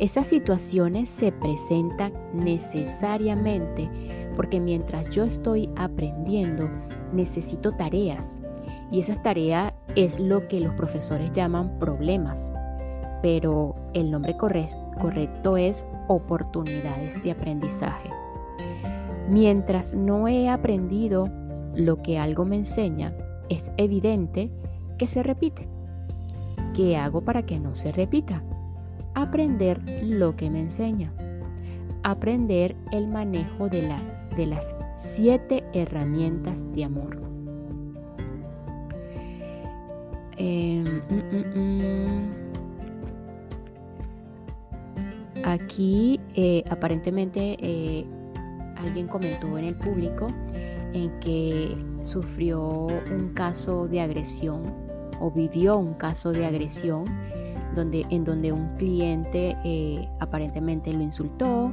Esas 0.00 0.28
situaciones 0.28 1.10
se 1.10 1.30
presentan 1.30 2.14
necesariamente 2.32 3.86
porque 4.34 4.58
mientras 4.58 5.10
yo 5.10 5.24
estoy 5.24 5.68
aprendiendo 5.76 6.70
necesito 7.12 7.72
tareas 7.72 8.40
y 8.90 9.00
esas 9.00 9.22
tareas 9.22 9.74
es 9.96 10.18
lo 10.18 10.48
que 10.48 10.58
los 10.60 10.72
profesores 10.74 11.30
llaman 11.32 11.78
problemas, 11.78 12.50
pero 13.20 13.74
el 13.92 14.10
nombre 14.10 14.38
correcto 14.38 15.58
es 15.58 15.86
oportunidades 16.08 17.22
de 17.22 17.32
aprendizaje. 17.32 18.08
Mientras 19.28 19.94
no 19.94 20.28
he 20.28 20.48
aprendido 20.48 21.24
lo 21.74 22.00
que 22.00 22.18
algo 22.18 22.46
me 22.46 22.56
enseña, 22.56 23.14
es 23.50 23.70
evidente 23.76 24.50
que 24.96 25.06
se 25.06 25.22
repite. 25.22 25.68
¿Qué 26.74 26.96
hago 26.96 27.20
para 27.20 27.42
que 27.44 27.60
no 27.60 27.76
se 27.76 27.92
repita? 27.92 28.42
Aprender 29.14 29.80
lo 30.02 30.36
que 30.36 30.50
me 30.50 30.60
enseña. 30.60 31.12
Aprender 32.02 32.76
el 32.92 33.06
manejo 33.08 33.68
de, 33.68 33.82
la, 33.82 34.00
de 34.36 34.46
las 34.46 34.74
siete 34.94 35.64
herramientas 35.72 36.64
de 36.72 36.84
amor. 36.84 37.20
Em, 40.36 40.84
mm, 40.84 41.22
mm, 41.32 41.58
mm. 41.58 42.40
Aquí 45.44 46.20
eh, 46.34 46.62
aparentemente 46.70 47.56
eh, 47.60 48.06
alguien 48.76 49.06
comentó 49.06 49.58
en 49.58 49.64
el 49.64 49.74
público 49.74 50.28
en 50.92 51.10
que 51.20 51.76
sufrió 52.02 52.86
un 52.86 53.32
caso 53.34 53.86
de 53.88 54.00
agresión 54.00 54.62
o 55.20 55.30
vivió 55.30 55.76
un 55.76 55.94
caso 55.94 56.32
de 56.32 56.46
agresión 56.46 57.04
donde, 57.74 58.06
en 58.10 58.24
donde 58.24 58.52
un 58.52 58.76
cliente 58.76 59.56
eh, 59.64 60.08
aparentemente 60.18 60.92
lo 60.92 61.02
insultó, 61.02 61.72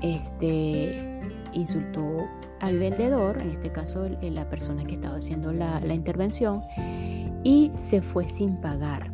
este, 0.00 1.20
insultó 1.52 2.26
al 2.60 2.78
vendedor, 2.78 3.40
en 3.40 3.50
este 3.50 3.70
caso 3.70 4.08
la 4.20 4.48
persona 4.48 4.84
que 4.84 4.94
estaba 4.94 5.16
haciendo 5.16 5.52
la, 5.52 5.80
la 5.80 5.94
intervención, 5.94 6.62
y 7.44 7.70
se 7.72 8.02
fue 8.02 8.28
sin 8.28 8.56
pagar. 8.56 9.10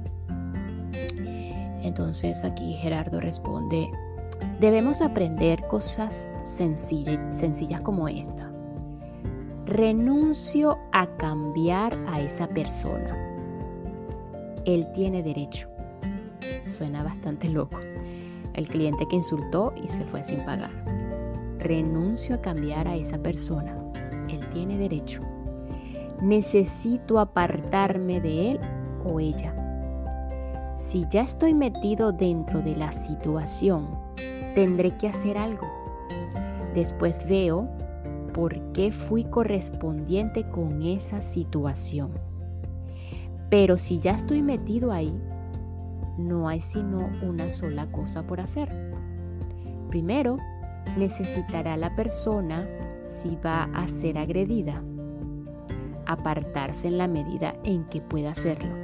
Entonces 1.83 2.45
aquí 2.45 2.75
Gerardo 2.75 3.21
responde, 3.21 3.89
debemos 4.61 5.01
aprender 5.01 5.67
cosas 5.69 6.29
sencillas, 6.43 7.19
sencillas 7.37 7.81
como 7.81 8.09
esta. 8.09 8.51
Renuncio 9.65 10.79
a 10.93 11.07
cambiar 11.17 11.97
a 12.09 12.21
esa 12.21 12.49
persona. 12.49 13.17
Él 14.65 14.87
tiene 14.93 15.23
derecho. 15.23 15.69
Suena 16.79 17.03
bastante 17.03 17.49
loco. 17.49 17.79
El 18.55 18.69
cliente 18.69 19.07
que 19.09 19.17
insultó 19.17 19.75
y 19.77 19.89
se 19.89 20.05
fue 20.05 20.23
sin 20.23 20.45
pagar. 20.45 20.71
Renuncio 21.59 22.37
a 22.37 22.41
cambiar 22.41 22.89
a 22.89 22.97
esa 22.97 23.19
persona. 23.19 23.77
Él 24.29 24.49
tiene 24.51 24.79
derecho 24.79 25.21
necesito 26.23 27.19
apartarme 27.19 28.21
de 28.21 28.53
él 28.53 28.61
o 29.05 29.21
ella. 29.21 29.55
Si 30.77 31.05
ya 31.11 31.23
estoy 31.23 31.55
metido 31.55 32.13
dentro 32.13 32.61
de 32.61 32.77
la 32.77 32.93
situación, 32.93 33.89
tendré 34.55 34.97
que 34.97 35.09
hacer 35.09 35.37
algo. 35.39 35.67
Después 36.75 37.29
veo 37.29 37.69
por 38.33 38.73
qué 38.73 38.93
fui 38.93 39.25
correspondiente 39.25 40.49
con 40.51 40.83
esa 40.83 41.21
situación. 41.21 42.13
Pero 43.51 43.79
si 43.79 43.99
ya 43.99 44.13
estoy 44.13 44.43
metido 44.43 44.93
ahí, 44.93 45.13
no 46.19 46.49
hay 46.49 46.61
sino 46.61 47.11
una 47.23 47.49
sola 47.49 47.91
cosa 47.91 48.27
por 48.27 48.41
hacer. 48.41 48.71
Primero, 49.89 50.37
necesitará 50.99 51.77
la 51.77 51.95
persona, 51.95 52.67
si 53.07 53.37
va 53.37 53.65
a 53.75 53.89
ser 53.89 54.19
agredida, 54.19 54.83
apartarse 56.07 56.89
en 56.89 56.99
la 56.99 57.09
medida 57.09 57.55
en 57.65 57.85
que 57.85 58.01
pueda 58.01 58.33
hacerlo. 58.33 58.75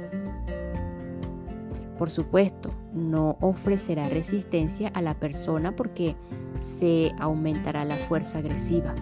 Por 1.97 2.09
supuesto, 2.09 2.69
no 2.93 3.37
ofrecerá 3.39 4.09
resistencia 4.09 4.89
a 4.89 5.01
la 5.01 5.13
persona 5.13 5.75
porque 5.75 6.15
se 6.59 7.11
aumentará 7.19 7.85
la 7.85 7.95
fuerza 7.95 8.39
agresiva. 8.39 8.93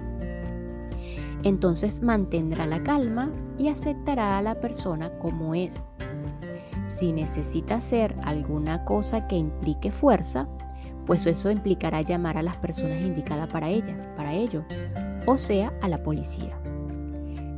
Entonces 1.44 2.02
mantendrá 2.02 2.66
la 2.66 2.84
calma 2.84 3.32
y 3.58 3.68
aceptará 3.68 4.38
a 4.38 4.42
la 4.42 4.60
persona 4.60 5.12
como 5.20 5.56
es. 5.56 5.84
Si 6.88 7.12
necesita 7.12 7.76
hacer 7.76 8.16
alguna 8.24 8.84
cosa 8.86 9.28
que 9.28 9.38
implique 9.38 9.92
fuerza, 9.92 10.48
pues 11.06 11.26
eso 11.26 11.52
implicará 11.52 12.02
llamar 12.02 12.38
a 12.38 12.44
las 12.44 12.58
personas 12.58 13.04
indicadas 13.04 13.52
para 13.52 13.70
ella, 13.70 14.14
para 14.16 14.34
ello, 14.34 14.64
o 15.26 15.38
sea, 15.38 15.74
a 15.82 15.88
la 15.88 16.02
policía. 16.04 16.58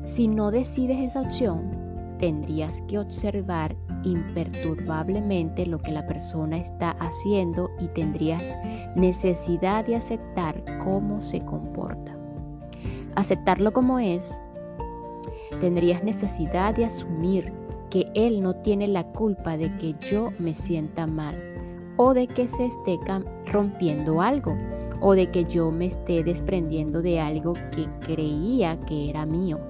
Si 0.03 0.27
no 0.27 0.51
decides 0.51 0.99
esa 0.99 1.21
opción, 1.21 1.69
tendrías 2.19 2.81
que 2.87 2.99
observar 2.99 3.75
imperturbablemente 4.03 5.65
lo 5.65 5.79
que 5.79 5.91
la 5.91 6.05
persona 6.05 6.57
está 6.57 6.91
haciendo 6.91 7.69
y 7.79 7.87
tendrías 7.87 8.43
necesidad 8.95 9.85
de 9.85 9.95
aceptar 9.95 10.63
cómo 10.83 11.21
se 11.21 11.39
comporta. 11.41 12.15
Aceptarlo 13.15 13.73
como 13.73 13.99
es, 13.99 14.39
tendrías 15.59 16.03
necesidad 16.03 16.75
de 16.75 16.85
asumir 16.85 17.51
que 17.95 18.11
él 18.13 18.43
no 18.43 18.55
tiene 18.55 18.89
la 18.89 19.05
culpa 19.05 19.55
de 19.55 19.73
que 19.77 19.95
yo 20.11 20.33
me 20.37 20.53
sienta 20.53 21.07
mal 21.07 21.41
o 21.95 22.13
de 22.13 22.27
que 22.27 22.45
se 22.45 22.65
esté 22.65 22.99
rompiendo 23.45 24.21
algo 24.21 24.53
o 24.99 25.15
de 25.15 25.31
que 25.31 25.45
yo 25.45 25.71
me 25.71 25.85
esté 25.85 26.21
desprendiendo 26.21 27.01
de 27.01 27.21
algo 27.21 27.53
que 27.53 27.87
creía 28.01 28.77
que 28.81 29.09
era 29.09 29.25
mío. 29.25 29.61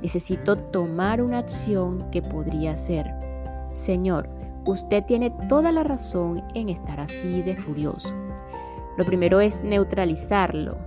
Necesito 0.00 0.56
tomar 0.56 1.20
una 1.20 1.38
acción 1.38 2.08
que 2.12 2.22
podría 2.22 2.76
ser, 2.76 3.10
Señor, 3.72 4.28
usted 4.64 5.02
tiene 5.04 5.32
toda 5.48 5.72
la 5.72 5.82
razón 5.82 6.44
en 6.54 6.68
estar 6.68 7.00
así 7.00 7.42
de 7.42 7.56
furioso. 7.56 8.14
Lo 8.96 9.04
primero 9.04 9.40
es 9.40 9.64
neutralizarlo, 9.64 10.78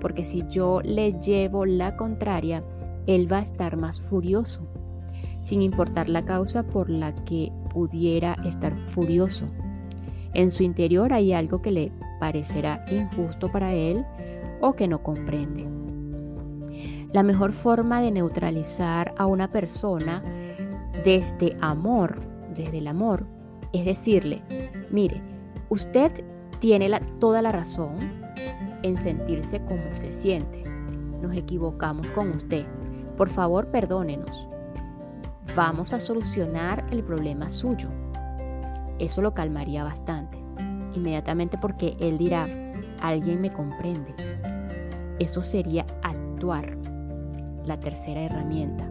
porque 0.00 0.22
si 0.22 0.46
yo 0.46 0.80
le 0.80 1.14
llevo 1.14 1.66
la 1.66 1.96
contraria, 1.96 2.62
él 3.08 3.26
va 3.32 3.38
a 3.38 3.42
estar 3.42 3.76
más 3.76 4.00
furioso, 4.00 4.62
sin 5.48 5.62
importar 5.62 6.10
la 6.10 6.26
causa 6.26 6.62
por 6.62 6.90
la 6.90 7.14
que 7.24 7.50
pudiera 7.72 8.34
estar 8.44 8.76
furioso. 8.86 9.46
En 10.34 10.50
su 10.50 10.62
interior 10.62 11.14
hay 11.14 11.32
algo 11.32 11.62
que 11.62 11.70
le 11.70 11.92
parecerá 12.20 12.84
injusto 12.90 13.50
para 13.50 13.72
él 13.72 14.04
o 14.60 14.74
que 14.74 14.86
no 14.86 15.02
comprende. 15.02 15.66
La 17.14 17.22
mejor 17.22 17.52
forma 17.52 18.02
de 18.02 18.10
neutralizar 18.10 19.14
a 19.16 19.24
una 19.24 19.50
persona 19.50 20.22
desde 21.02 21.56
amor, 21.62 22.20
desde 22.54 22.78
el 22.78 22.86
amor, 22.86 23.24
es 23.72 23.86
decirle, 23.86 24.42
mire, 24.90 25.22
usted 25.70 26.12
tiene 26.60 26.90
toda 27.18 27.40
la 27.40 27.52
razón 27.52 27.96
en 28.82 28.98
sentirse 28.98 29.60
como 29.60 29.94
se 29.94 30.12
siente. 30.12 30.62
Nos 31.22 31.34
equivocamos 31.34 32.06
con 32.08 32.32
usted. 32.32 32.66
Por 33.16 33.30
favor, 33.30 33.68
perdónenos. 33.68 34.47
Vamos 35.58 35.92
a 35.92 35.98
solucionar 35.98 36.86
el 36.92 37.02
problema 37.02 37.48
suyo. 37.48 37.88
Eso 39.00 39.22
lo 39.22 39.34
calmaría 39.34 39.82
bastante. 39.82 40.38
Inmediatamente 40.94 41.58
porque 41.60 41.96
él 41.98 42.16
dirá, 42.16 42.46
alguien 43.00 43.40
me 43.40 43.52
comprende. 43.52 44.14
Eso 45.18 45.42
sería 45.42 45.84
actuar 46.04 46.78
la 47.64 47.80
tercera 47.80 48.20
herramienta. 48.20 48.88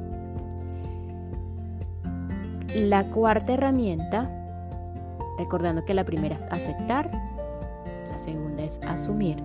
La 2.76 3.12
cuarta 3.12 3.54
herramienta, 3.54 4.30
recordando 5.38 5.86
que 5.86 5.94
la 5.94 6.04
primera 6.04 6.36
es 6.36 6.48
aceptar, 6.48 7.10
la 8.12 8.18
segunda 8.18 8.64
es 8.64 8.82
asumir 8.82 9.42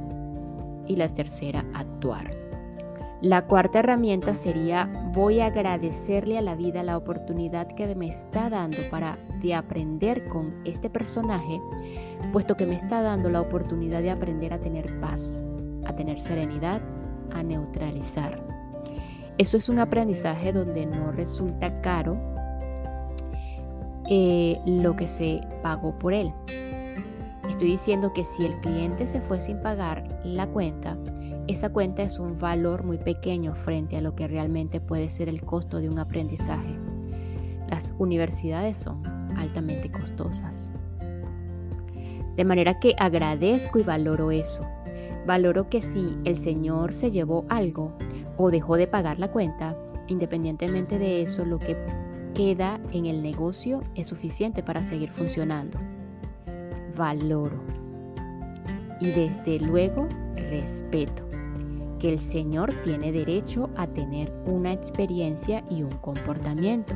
y 0.88 0.96
la 0.96 1.06
tercera 1.06 1.64
actuar. 1.72 2.41
La 3.22 3.46
cuarta 3.46 3.78
herramienta 3.78 4.34
sería 4.34 4.90
voy 5.12 5.38
a 5.38 5.46
agradecerle 5.46 6.38
a 6.38 6.42
la 6.42 6.56
vida 6.56 6.82
la 6.82 6.96
oportunidad 6.96 7.68
que 7.68 7.94
me 7.94 8.08
está 8.08 8.50
dando 8.50 8.78
para 8.90 9.16
de 9.40 9.54
aprender 9.54 10.24
con 10.24 10.52
este 10.64 10.90
personaje, 10.90 11.60
puesto 12.32 12.56
que 12.56 12.66
me 12.66 12.74
está 12.74 13.00
dando 13.00 13.30
la 13.30 13.40
oportunidad 13.40 14.02
de 14.02 14.10
aprender 14.10 14.52
a 14.52 14.58
tener 14.58 14.98
paz, 14.98 15.44
a 15.86 15.94
tener 15.94 16.20
serenidad, 16.20 16.82
a 17.32 17.44
neutralizar. 17.44 18.44
Eso 19.38 19.56
es 19.56 19.68
un 19.68 19.78
aprendizaje 19.78 20.52
donde 20.52 20.84
no 20.84 21.12
resulta 21.12 21.80
caro 21.80 22.18
eh, 24.10 24.58
lo 24.66 24.96
que 24.96 25.06
se 25.06 25.42
pagó 25.62 25.96
por 25.96 26.12
él. 26.12 26.32
Estoy 27.48 27.68
diciendo 27.68 28.12
que 28.12 28.24
si 28.24 28.46
el 28.46 28.60
cliente 28.62 29.06
se 29.06 29.20
fue 29.20 29.40
sin 29.40 29.62
pagar 29.62 30.08
la 30.24 30.48
cuenta, 30.48 30.96
esa 31.48 31.72
cuenta 31.72 32.02
es 32.02 32.18
un 32.18 32.38
valor 32.38 32.84
muy 32.84 32.98
pequeño 32.98 33.54
frente 33.54 33.96
a 33.96 34.00
lo 34.00 34.14
que 34.14 34.28
realmente 34.28 34.80
puede 34.80 35.10
ser 35.10 35.28
el 35.28 35.42
costo 35.42 35.80
de 35.80 35.88
un 35.88 35.98
aprendizaje. 35.98 36.78
Las 37.68 37.94
universidades 37.98 38.78
son 38.78 39.04
altamente 39.36 39.90
costosas. 39.90 40.72
De 42.36 42.44
manera 42.44 42.78
que 42.78 42.94
agradezco 42.98 43.78
y 43.78 43.82
valoro 43.82 44.30
eso. 44.30 44.64
Valoro 45.26 45.68
que 45.68 45.80
si 45.80 46.16
el 46.24 46.36
Señor 46.36 46.94
se 46.94 47.10
llevó 47.10 47.44
algo 47.48 47.92
o 48.36 48.50
dejó 48.50 48.76
de 48.76 48.86
pagar 48.86 49.18
la 49.18 49.30
cuenta, 49.32 49.76
independientemente 50.08 50.98
de 50.98 51.22
eso, 51.22 51.44
lo 51.44 51.58
que 51.58 51.76
queda 52.34 52.80
en 52.92 53.06
el 53.06 53.22
negocio 53.22 53.80
es 53.94 54.06
suficiente 54.06 54.62
para 54.62 54.82
seguir 54.82 55.10
funcionando. 55.10 55.78
Valoro. 56.96 57.60
Y 59.00 59.10
desde 59.10 59.58
luego, 59.58 60.08
respeto 60.36 61.31
que 62.02 62.08
el 62.08 62.18
Señor 62.18 62.74
tiene 62.82 63.12
derecho 63.12 63.70
a 63.76 63.86
tener 63.86 64.32
una 64.46 64.72
experiencia 64.72 65.62
y 65.70 65.84
un 65.84 65.92
comportamiento 65.98 66.94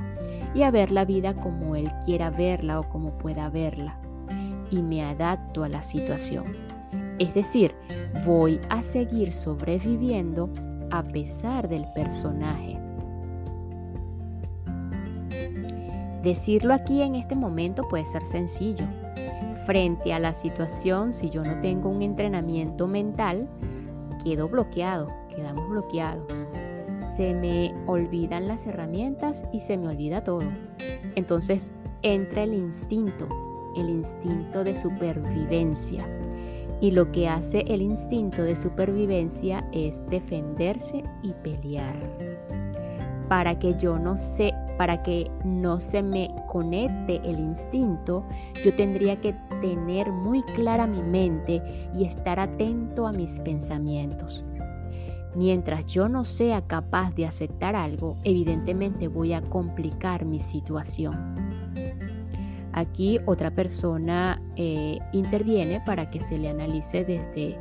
y 0.53 0.65
a 0.65 0.73
ver 0.73 0.91
la 0.91 1.05
vida 1.05 1.33
como 1.33 1.77
Él 1.77 1.89
quiera 2.05 2.31
verla 2.31 2.81
o 2.81 2.89
como 2.89 3.17
pueda 3.17 3.49
verla. 3.49 4.01
Y 4.69 4.83
me 4.83 5.05
adapto 5.05 5.63
a 5.63 5.69
la 5.69 5.83
situación. 5.83 6.57
Es 7.21 7.35
decir, 7.35 7.73
voy 8.27 8.61
a 8.69 8.83
seguir 8.83 9.33
sobreviviendo 9.33 10.51
a 10.91 11.05
pesar 11.05 11.69
del 11.69 11.85
personaje. 11.95 12.77
Decirlo 16.25 16.75
aquí 16.75 17.03
en 17.03 17.15
este 17.15 17.37
momento 17.37 17.85
puede 17.89 18.07
ser 18.07 18.27
sencillo. 18.27 18.87
Frente 19.67 20.13
a 20.13 20.19
la 20.19 20.35
situación, 20.35 21.13
si 21.13 21.31
yo 21.31 21.45
no 21.45 21.61
tengo 21.61 21.91
un 21.91 22.03
entrenamiento 22.03 22.89
mental, 22.89 23.49
quedo 24.27 24.49
bloqueado, 24.49 25.07
quedamos 25.29 25.69
bloqueados. 25.69 26.27
Se 27.17 27.33
me 27.33 27.73
olvidan 27.87 28.49
las 28.49 28.67
herramientas 28.67 29.45
y 29.53 29.61
se 29.61 29.77
me 29.77 29.87
olvida 29.87 30.25
todo. 30.25 30.43
Entonces 31.15 31.73
entra 32.03 32.43
el 32.43 32.53
instinto, 32.53 33.29
el 33.77 33.89
instinto 33.89 34.65
de 34.65 34.75
supervivencia. 34.75 36.05
Y 36.81 36.91
lo 36.91 37.13
que 37.13 37.29
hace 37.29 37.61
el 37.69 37.81
instinto 37.81 38.43
de 38.43 38.57
supervivencia 38.57 39.65
es 39.71 40.05
defenderse 40.11 41.05
y 41.23 41.33
pelear. 41.45 41.95
Para 43.29 43.57
que 43.61 43.77
yo 43.77 43.97
no 43.97 44.17
sé 44.17 44.53
para 44.77 45.03
que 45.03 45.31
no 45.45 45.81
se 45.81 46.03
me 46.03 46.31
conecte 46.49 47.21
el 47.25 47.39
instinto, 47.39 48.25
yo 48.65 48.75
tendría 48.75 49.21
que 49.21 49.35
tener 49.61 50.11
muy 50.13 50.43
clara 50.43 50.87
mi 50.87 51.03
mente 51.03 51.63
y 51.95 52.05
estar 52.05 52.39
atento 52.39 53.07
a 53.07 53.13
mis 53.13 53.41
pensamientos. 53.41 54.45
Mientras 55.35 55.85
yo 55.87 56.09
no 56.09 56.25
sea 56.25 56.67
capaz 56.67 57.15
de 57.15 57.27
aceptar 57.27 57.77
algo, 57.77 58.17
evidentemente 58.25 59.09
voy 59.09 59.35
a 59.35 59.43
complicar 59.43 60.25
mi 60.25 60.39
situación. 60.39 61.37
Aquí 62.73 63.19
otra 63.27 63.51
persona 63.51 64.41
eh, 64.57 64.99
interviene 65.13 65.83
para 65.85 66.11
que 66.11 66.21
se 66.21 66.39
le 66.39 66.49
analice 66.49 67.05
desde, 67.05 67.59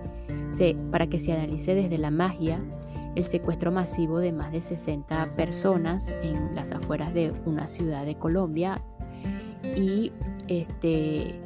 para 0.91 1.08
que 1.08 1.17
se 1.17 1.34
analice 1.34 1.75
desde 1.75 1.97
la 1.97 2.12
magia 2.12 2.62
el 3.15 3.25
secuestro 3.25 3.71
masivo 3.71 4.19
de 4.19 4.32
más 4.32 4.51
de 4.51 4.62
60 4.62 5.36
personas 5.36 6.10
en 6.21 6.54
las 6.54 6.71
afueras 6.71 7.13
de 7.13 7.34
una 7.45 7.65
ciudad 7.67 8.06
de 8.06 8.15
Colombia 8.15 8.82
y 9.75 10.12
este, 10.47 11.39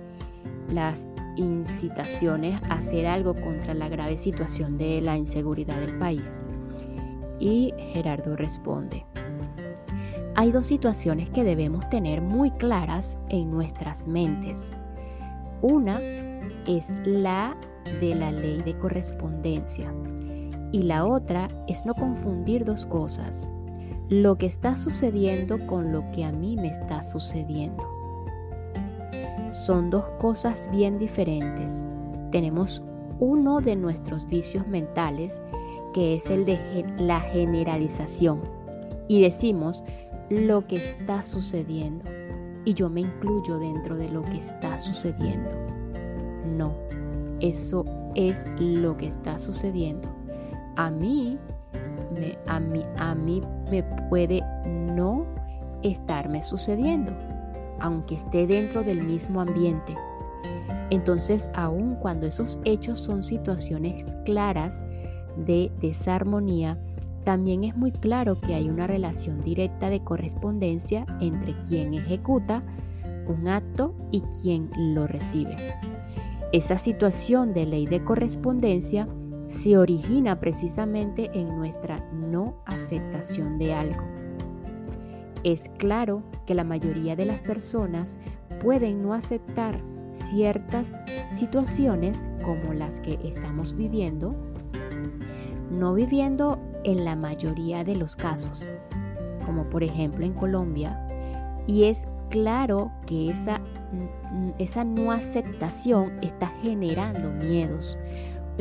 las 0.74 1.08
incitaciones 1.36 2.62
a 2.70 2.76
hacer 2.76 3.06
algo 3.06 3.34
contra 3.36 3.74
la 3.74 3.88
grave 3.88 4.18
situación 4.18 4.78
de 4.78 5.00
la 5.02 5.16
inseguridad 5.16 5.80
del 5.80 5.98
país. 5.98 6.42
Y 7.40 7.74
Gerardo 7.94 8.36
responde, 8.36 9.06
hay 10.36 10.52
dos 10.52 10.68
situaciones 10.68 11.30
que 11.30 11.44
debemos 11.44 11.88
tener 11.90 12.22
muy 12.22 12.52
claras 12.52 13.18
en 13.30 13.52
nuestras 13.52 14.08
mentes. 14.08 14.72
Una 15.62 16.00
es 16.66 16.90
la 17.06 17.56
de 18.02 18.16
la 18.16 18.32
ley 18.32 18.62
de 18.62 18.78
correspondencia 18.78 19.94
y 20.72 20.84
la 20.84 21.06
otra 21.06 21.48
es 21.68 21.86
no 21.86 21.94
confundir 21.94 22.66
dos 22.66 22.86
cosas, 22.86 23.48
lo 24.10 24.38
que 24.38 24.46
está 24.46 24.76
sucediendo 24.76 25.66
con 25.68 25.92
lo 25.92 26.10
que 26.12 26.26
a 26.26 26.32
mí 26.32 26.56
me 26.56 26.70
está 26.70 27.04
sucediendo. 27.04 27.84
Son 29.52 29.90
dos 29.90 30.06
cosas 30.20 30.70
bien 30.72 30.98
diferentes. 30.98 31.84
Tenemos 32.32 32.84
uno 33.20 33.60
de 33.62 33.76
nuestros 33.76 34.28
vicios 34.28 34.68
mentales, 34.68 35.42
que 35.94 36.16
es 36.16 36.30
el 36.30 36.46
de 36.46 36.86
la 36.98 37.20
generalización, 37.20 38.42
y 39.08 39.22
decimos 39.22 39.84
lo 40.30 40.68
que 40.68 40.76
está 40.76 41.24
sucediendo, 41.24 42.06
y 42.66 42.76
yo 42.76 42.90
me 42.90 43.02
incluyo 43.02 43.58
dentro 43.58 43.96
de 43.96 44.10
lo 44.10 44.22
que 44.22 44.38
está 44.38 44.78
sucediendo. 44.78 45.50
No, 46.46 46.74
eso 47.40 47.86
es 48.16 48.46
lo 48.60 48.98
que 48.98 49.08
está 49.08 49.40
sucediendo 49.40 50.19
a 50.80 50.90
mí, 50.90 51.38
me, 52.18 52.38
a 52.48 52.58
mí, 52.58 52.86
a 52.96 53.14
mí 53.14 53.42
me 53.70 53.84
puede 54.10 54.42
no 54.66 55.26
estarme 55.84 56.42
sucediendo, 56.42 57.12
aunque 57.82 58.16
esté 58.16 58.48
dentro 58.48 58.82
del 58.82 59.04
mismo 59.04 59.42
ambiente. 59.42 59.94
Entonces, 60.90 61.52
aun 61.54 61.96
cuando 61.96 62.28
esos 62.28 62.60
hechos 62.64 63.02
son 63.02 63.26
situaciones 63.26 64.18
claras 64.24 64.82
de 65.36 65.70
desarmonía, 65.82 66.80
también 67.26 67.66
es 67.66 67.76
muy 67.76 67.92
claro 67.92 68.40
que 68.40 68.56
hay 68.56 68.70
una 68.70 68.88
relación 68.88 69.42
directa 69.42 69.90
de 69.90 70.02
correspondencia 70.02 71.06
entre 71.20 71.60
quien 71.68 71.94
ejecuta 71.94 72.64
un 73.28 73.50
acto 73.50 73.94
y 74.12 74.22
quien 74.42 74.72
lo 74.78 75.08
recibe. 75.08 75.58
Esa 76.54 76.78
situación 76.78 77.54
de 77.54 77.66
ley 77.66 77.86
de 77.86 78.02
correspondencia 78.02 79.10
se 79.50 79.78
origina 79.78 80.40
precisamente 80.40 81.30
en 81.34 81.50
nuestra 81.58 82.00
no 82.14 82.56
aceptación 82.66 83.58
de 83.58 83.74
algo. 83.74 84.04
Es 85.44 85.70
claro 85.78 86.24
que 86.46 86.54
la 86.54 86.64
mayoría 86.64 87.16
de 87.16 87.26
las 87.26 87.42
personas 87.42 88.20
pueden 88.62 89.02
no 89.02 89.14
aceptar 89.14 89.76
ciertas 90.12 91.00
situaciones 91.36 92.28
como 92.44 92.74
las 92.74 93.02
que 93.02 93.20
estamos 93.24 93.76
viviendo, 93.76 94.36
no 95.72 95.94
viviendo 95.94 96.60
en 96.84 97.04
la 97.04 97.16
mayoría 97.16 97.84
de 97.84 97.96
los 97.96 98.16
casos, 98.16 98.68
como 99.46 99.70
por 99.70 99.84
ejemplo 99.84 100.26
en 100.26 100.34
Colombia, 100.34 101.00
y 101.68 101.86
es 101.86 102.08
claro 102.30 102.92
que 103.06 103.30
esa, 103.30 103.62
esa 104.58 104.84
no 104.84 105.12
aceptación 105.12 106.12
está 106.22 106.48
generando 106.62 107.32
miedos, 107.32 107.98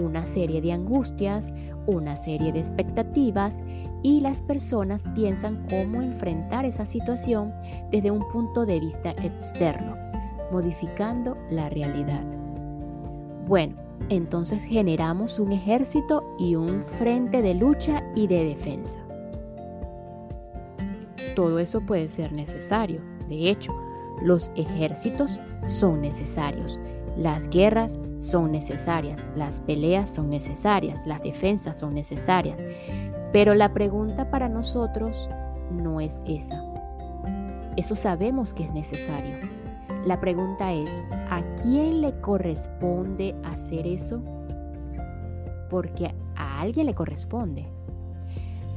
una 0.03 0.27
serie 0.27 0.61
de 0.61 0.73
angustias, 0.73 1.53
una 1.87 2.17
serie 2.17 2.53
de 2.53 2.59
expectativas 2.59 3.63
y 4.03 4.21
las 4.21 4.43
personas 4.43 5.05
piensan 5.15 5.67
cómo 5.69 6.03
enfrentar 6.03 6.65
esa 6.65 6.87
situación 6.87 7.53
desde 7.91 8.11
un 8.11 8.29
punto 8.29 8.67
de 8.67 8.81
vista 8.81 9.11
externo, 9.11 9.97
modificando 10.53 11.37
la 11.51 11.69
realidad. 11.69 12.25
Bueno, 13.47 13.77
entonces 14.11 14.65
generamos 14.65 15.39
un 15.39 15.53
ejército 15.53 16.23
y 16.39 16.55
un 16.55 16.83
frente 16.83 17.43
de 17.43 17.55
lucha 17.55 18.05
y 18.15 18.27
de 18.27 18.45
defensa. 18.45 18.99
Todo 21.35 21.59
eso 21.59 21.81
puede 21.81 22.09
ser 22.09 22.33
necesario. 22.33 23.01
De 23.29 23.49
hecho, 23.49 23.75
los 24.23 24.51
ejércitos 24.57 25.41
son 25.67 26.01
necesarios 26.01 26.79
las 27.19 27.51
guerras 27.51 27.99
son 28.19 28.53
necesarias, 28.53 29.27
las 29.35 29.59
peleas 29.61 30.15
son 30.15 30.31
necesarias, 30.31 31.05
las 31.05 31.21
defensas 31.21 31.77
son 31.77 31.93
necesarias. 31.93 32.65
Pero 33.33 33.55
la 33.57 33.75
pregunta 33.75 34.31
para 34.31 34.49
nosotros 34.49 35.29
no 35.73 36.01
es 36.01 36.23
esa. 36.27 36.63
Eso 37.77 37.97
sabemos 37.97 38.55
que 38.55 38.63
es 38.65 38.73
necesario. 38.73 39.37
La 40.07 40.21
pregunta 40.21 40.73
es, 40.73 40.89
¿a 41.29 41.43
quién 41.61 42.03
le 42.03 42.19
corresponde 42.21 43.35
hacer 43.45 43.87
eso? 43.87 44.23
Porque 45.71 46.15
a 46.37 46.61
alguien 46.61 46.87
le 46.87 46.95
corresponde. 46.95 47.67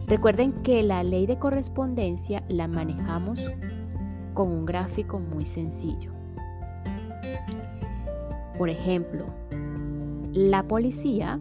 Recuerden 0.07 0.63
que 0.63 0.81
la 0.81 1.03
ley 1.03 1.27
de 1.27 1.37
correspondencia 1.37 2.43
la 2.49 2.67
manejamos 2.67 3.51
con 4.33 4.49
un 4.49 4.65
gráfico 4.65 5.19
muy 5.19 5.45
sencillo. 5.45 6.20
Por 8.61 8.69
ejemplo, 8.69 9.25
la 10.33 10.61
policía, 10.61 11.39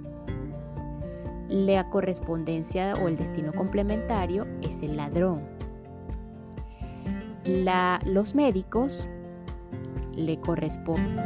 la 1.50 1.90
correspondencia 1.90 2.94
o 2.94 3.08
el 3.08 3.18
destino 3.18 3.52
complementario 3.52 4.46
es 4.62 4.82
el 4.82 4.96
ladrón. 4.96 5.42
los 8.06 8.34
médicos 8.34 9.06
le 10.16 10.40
corresponde. 10.40 11.20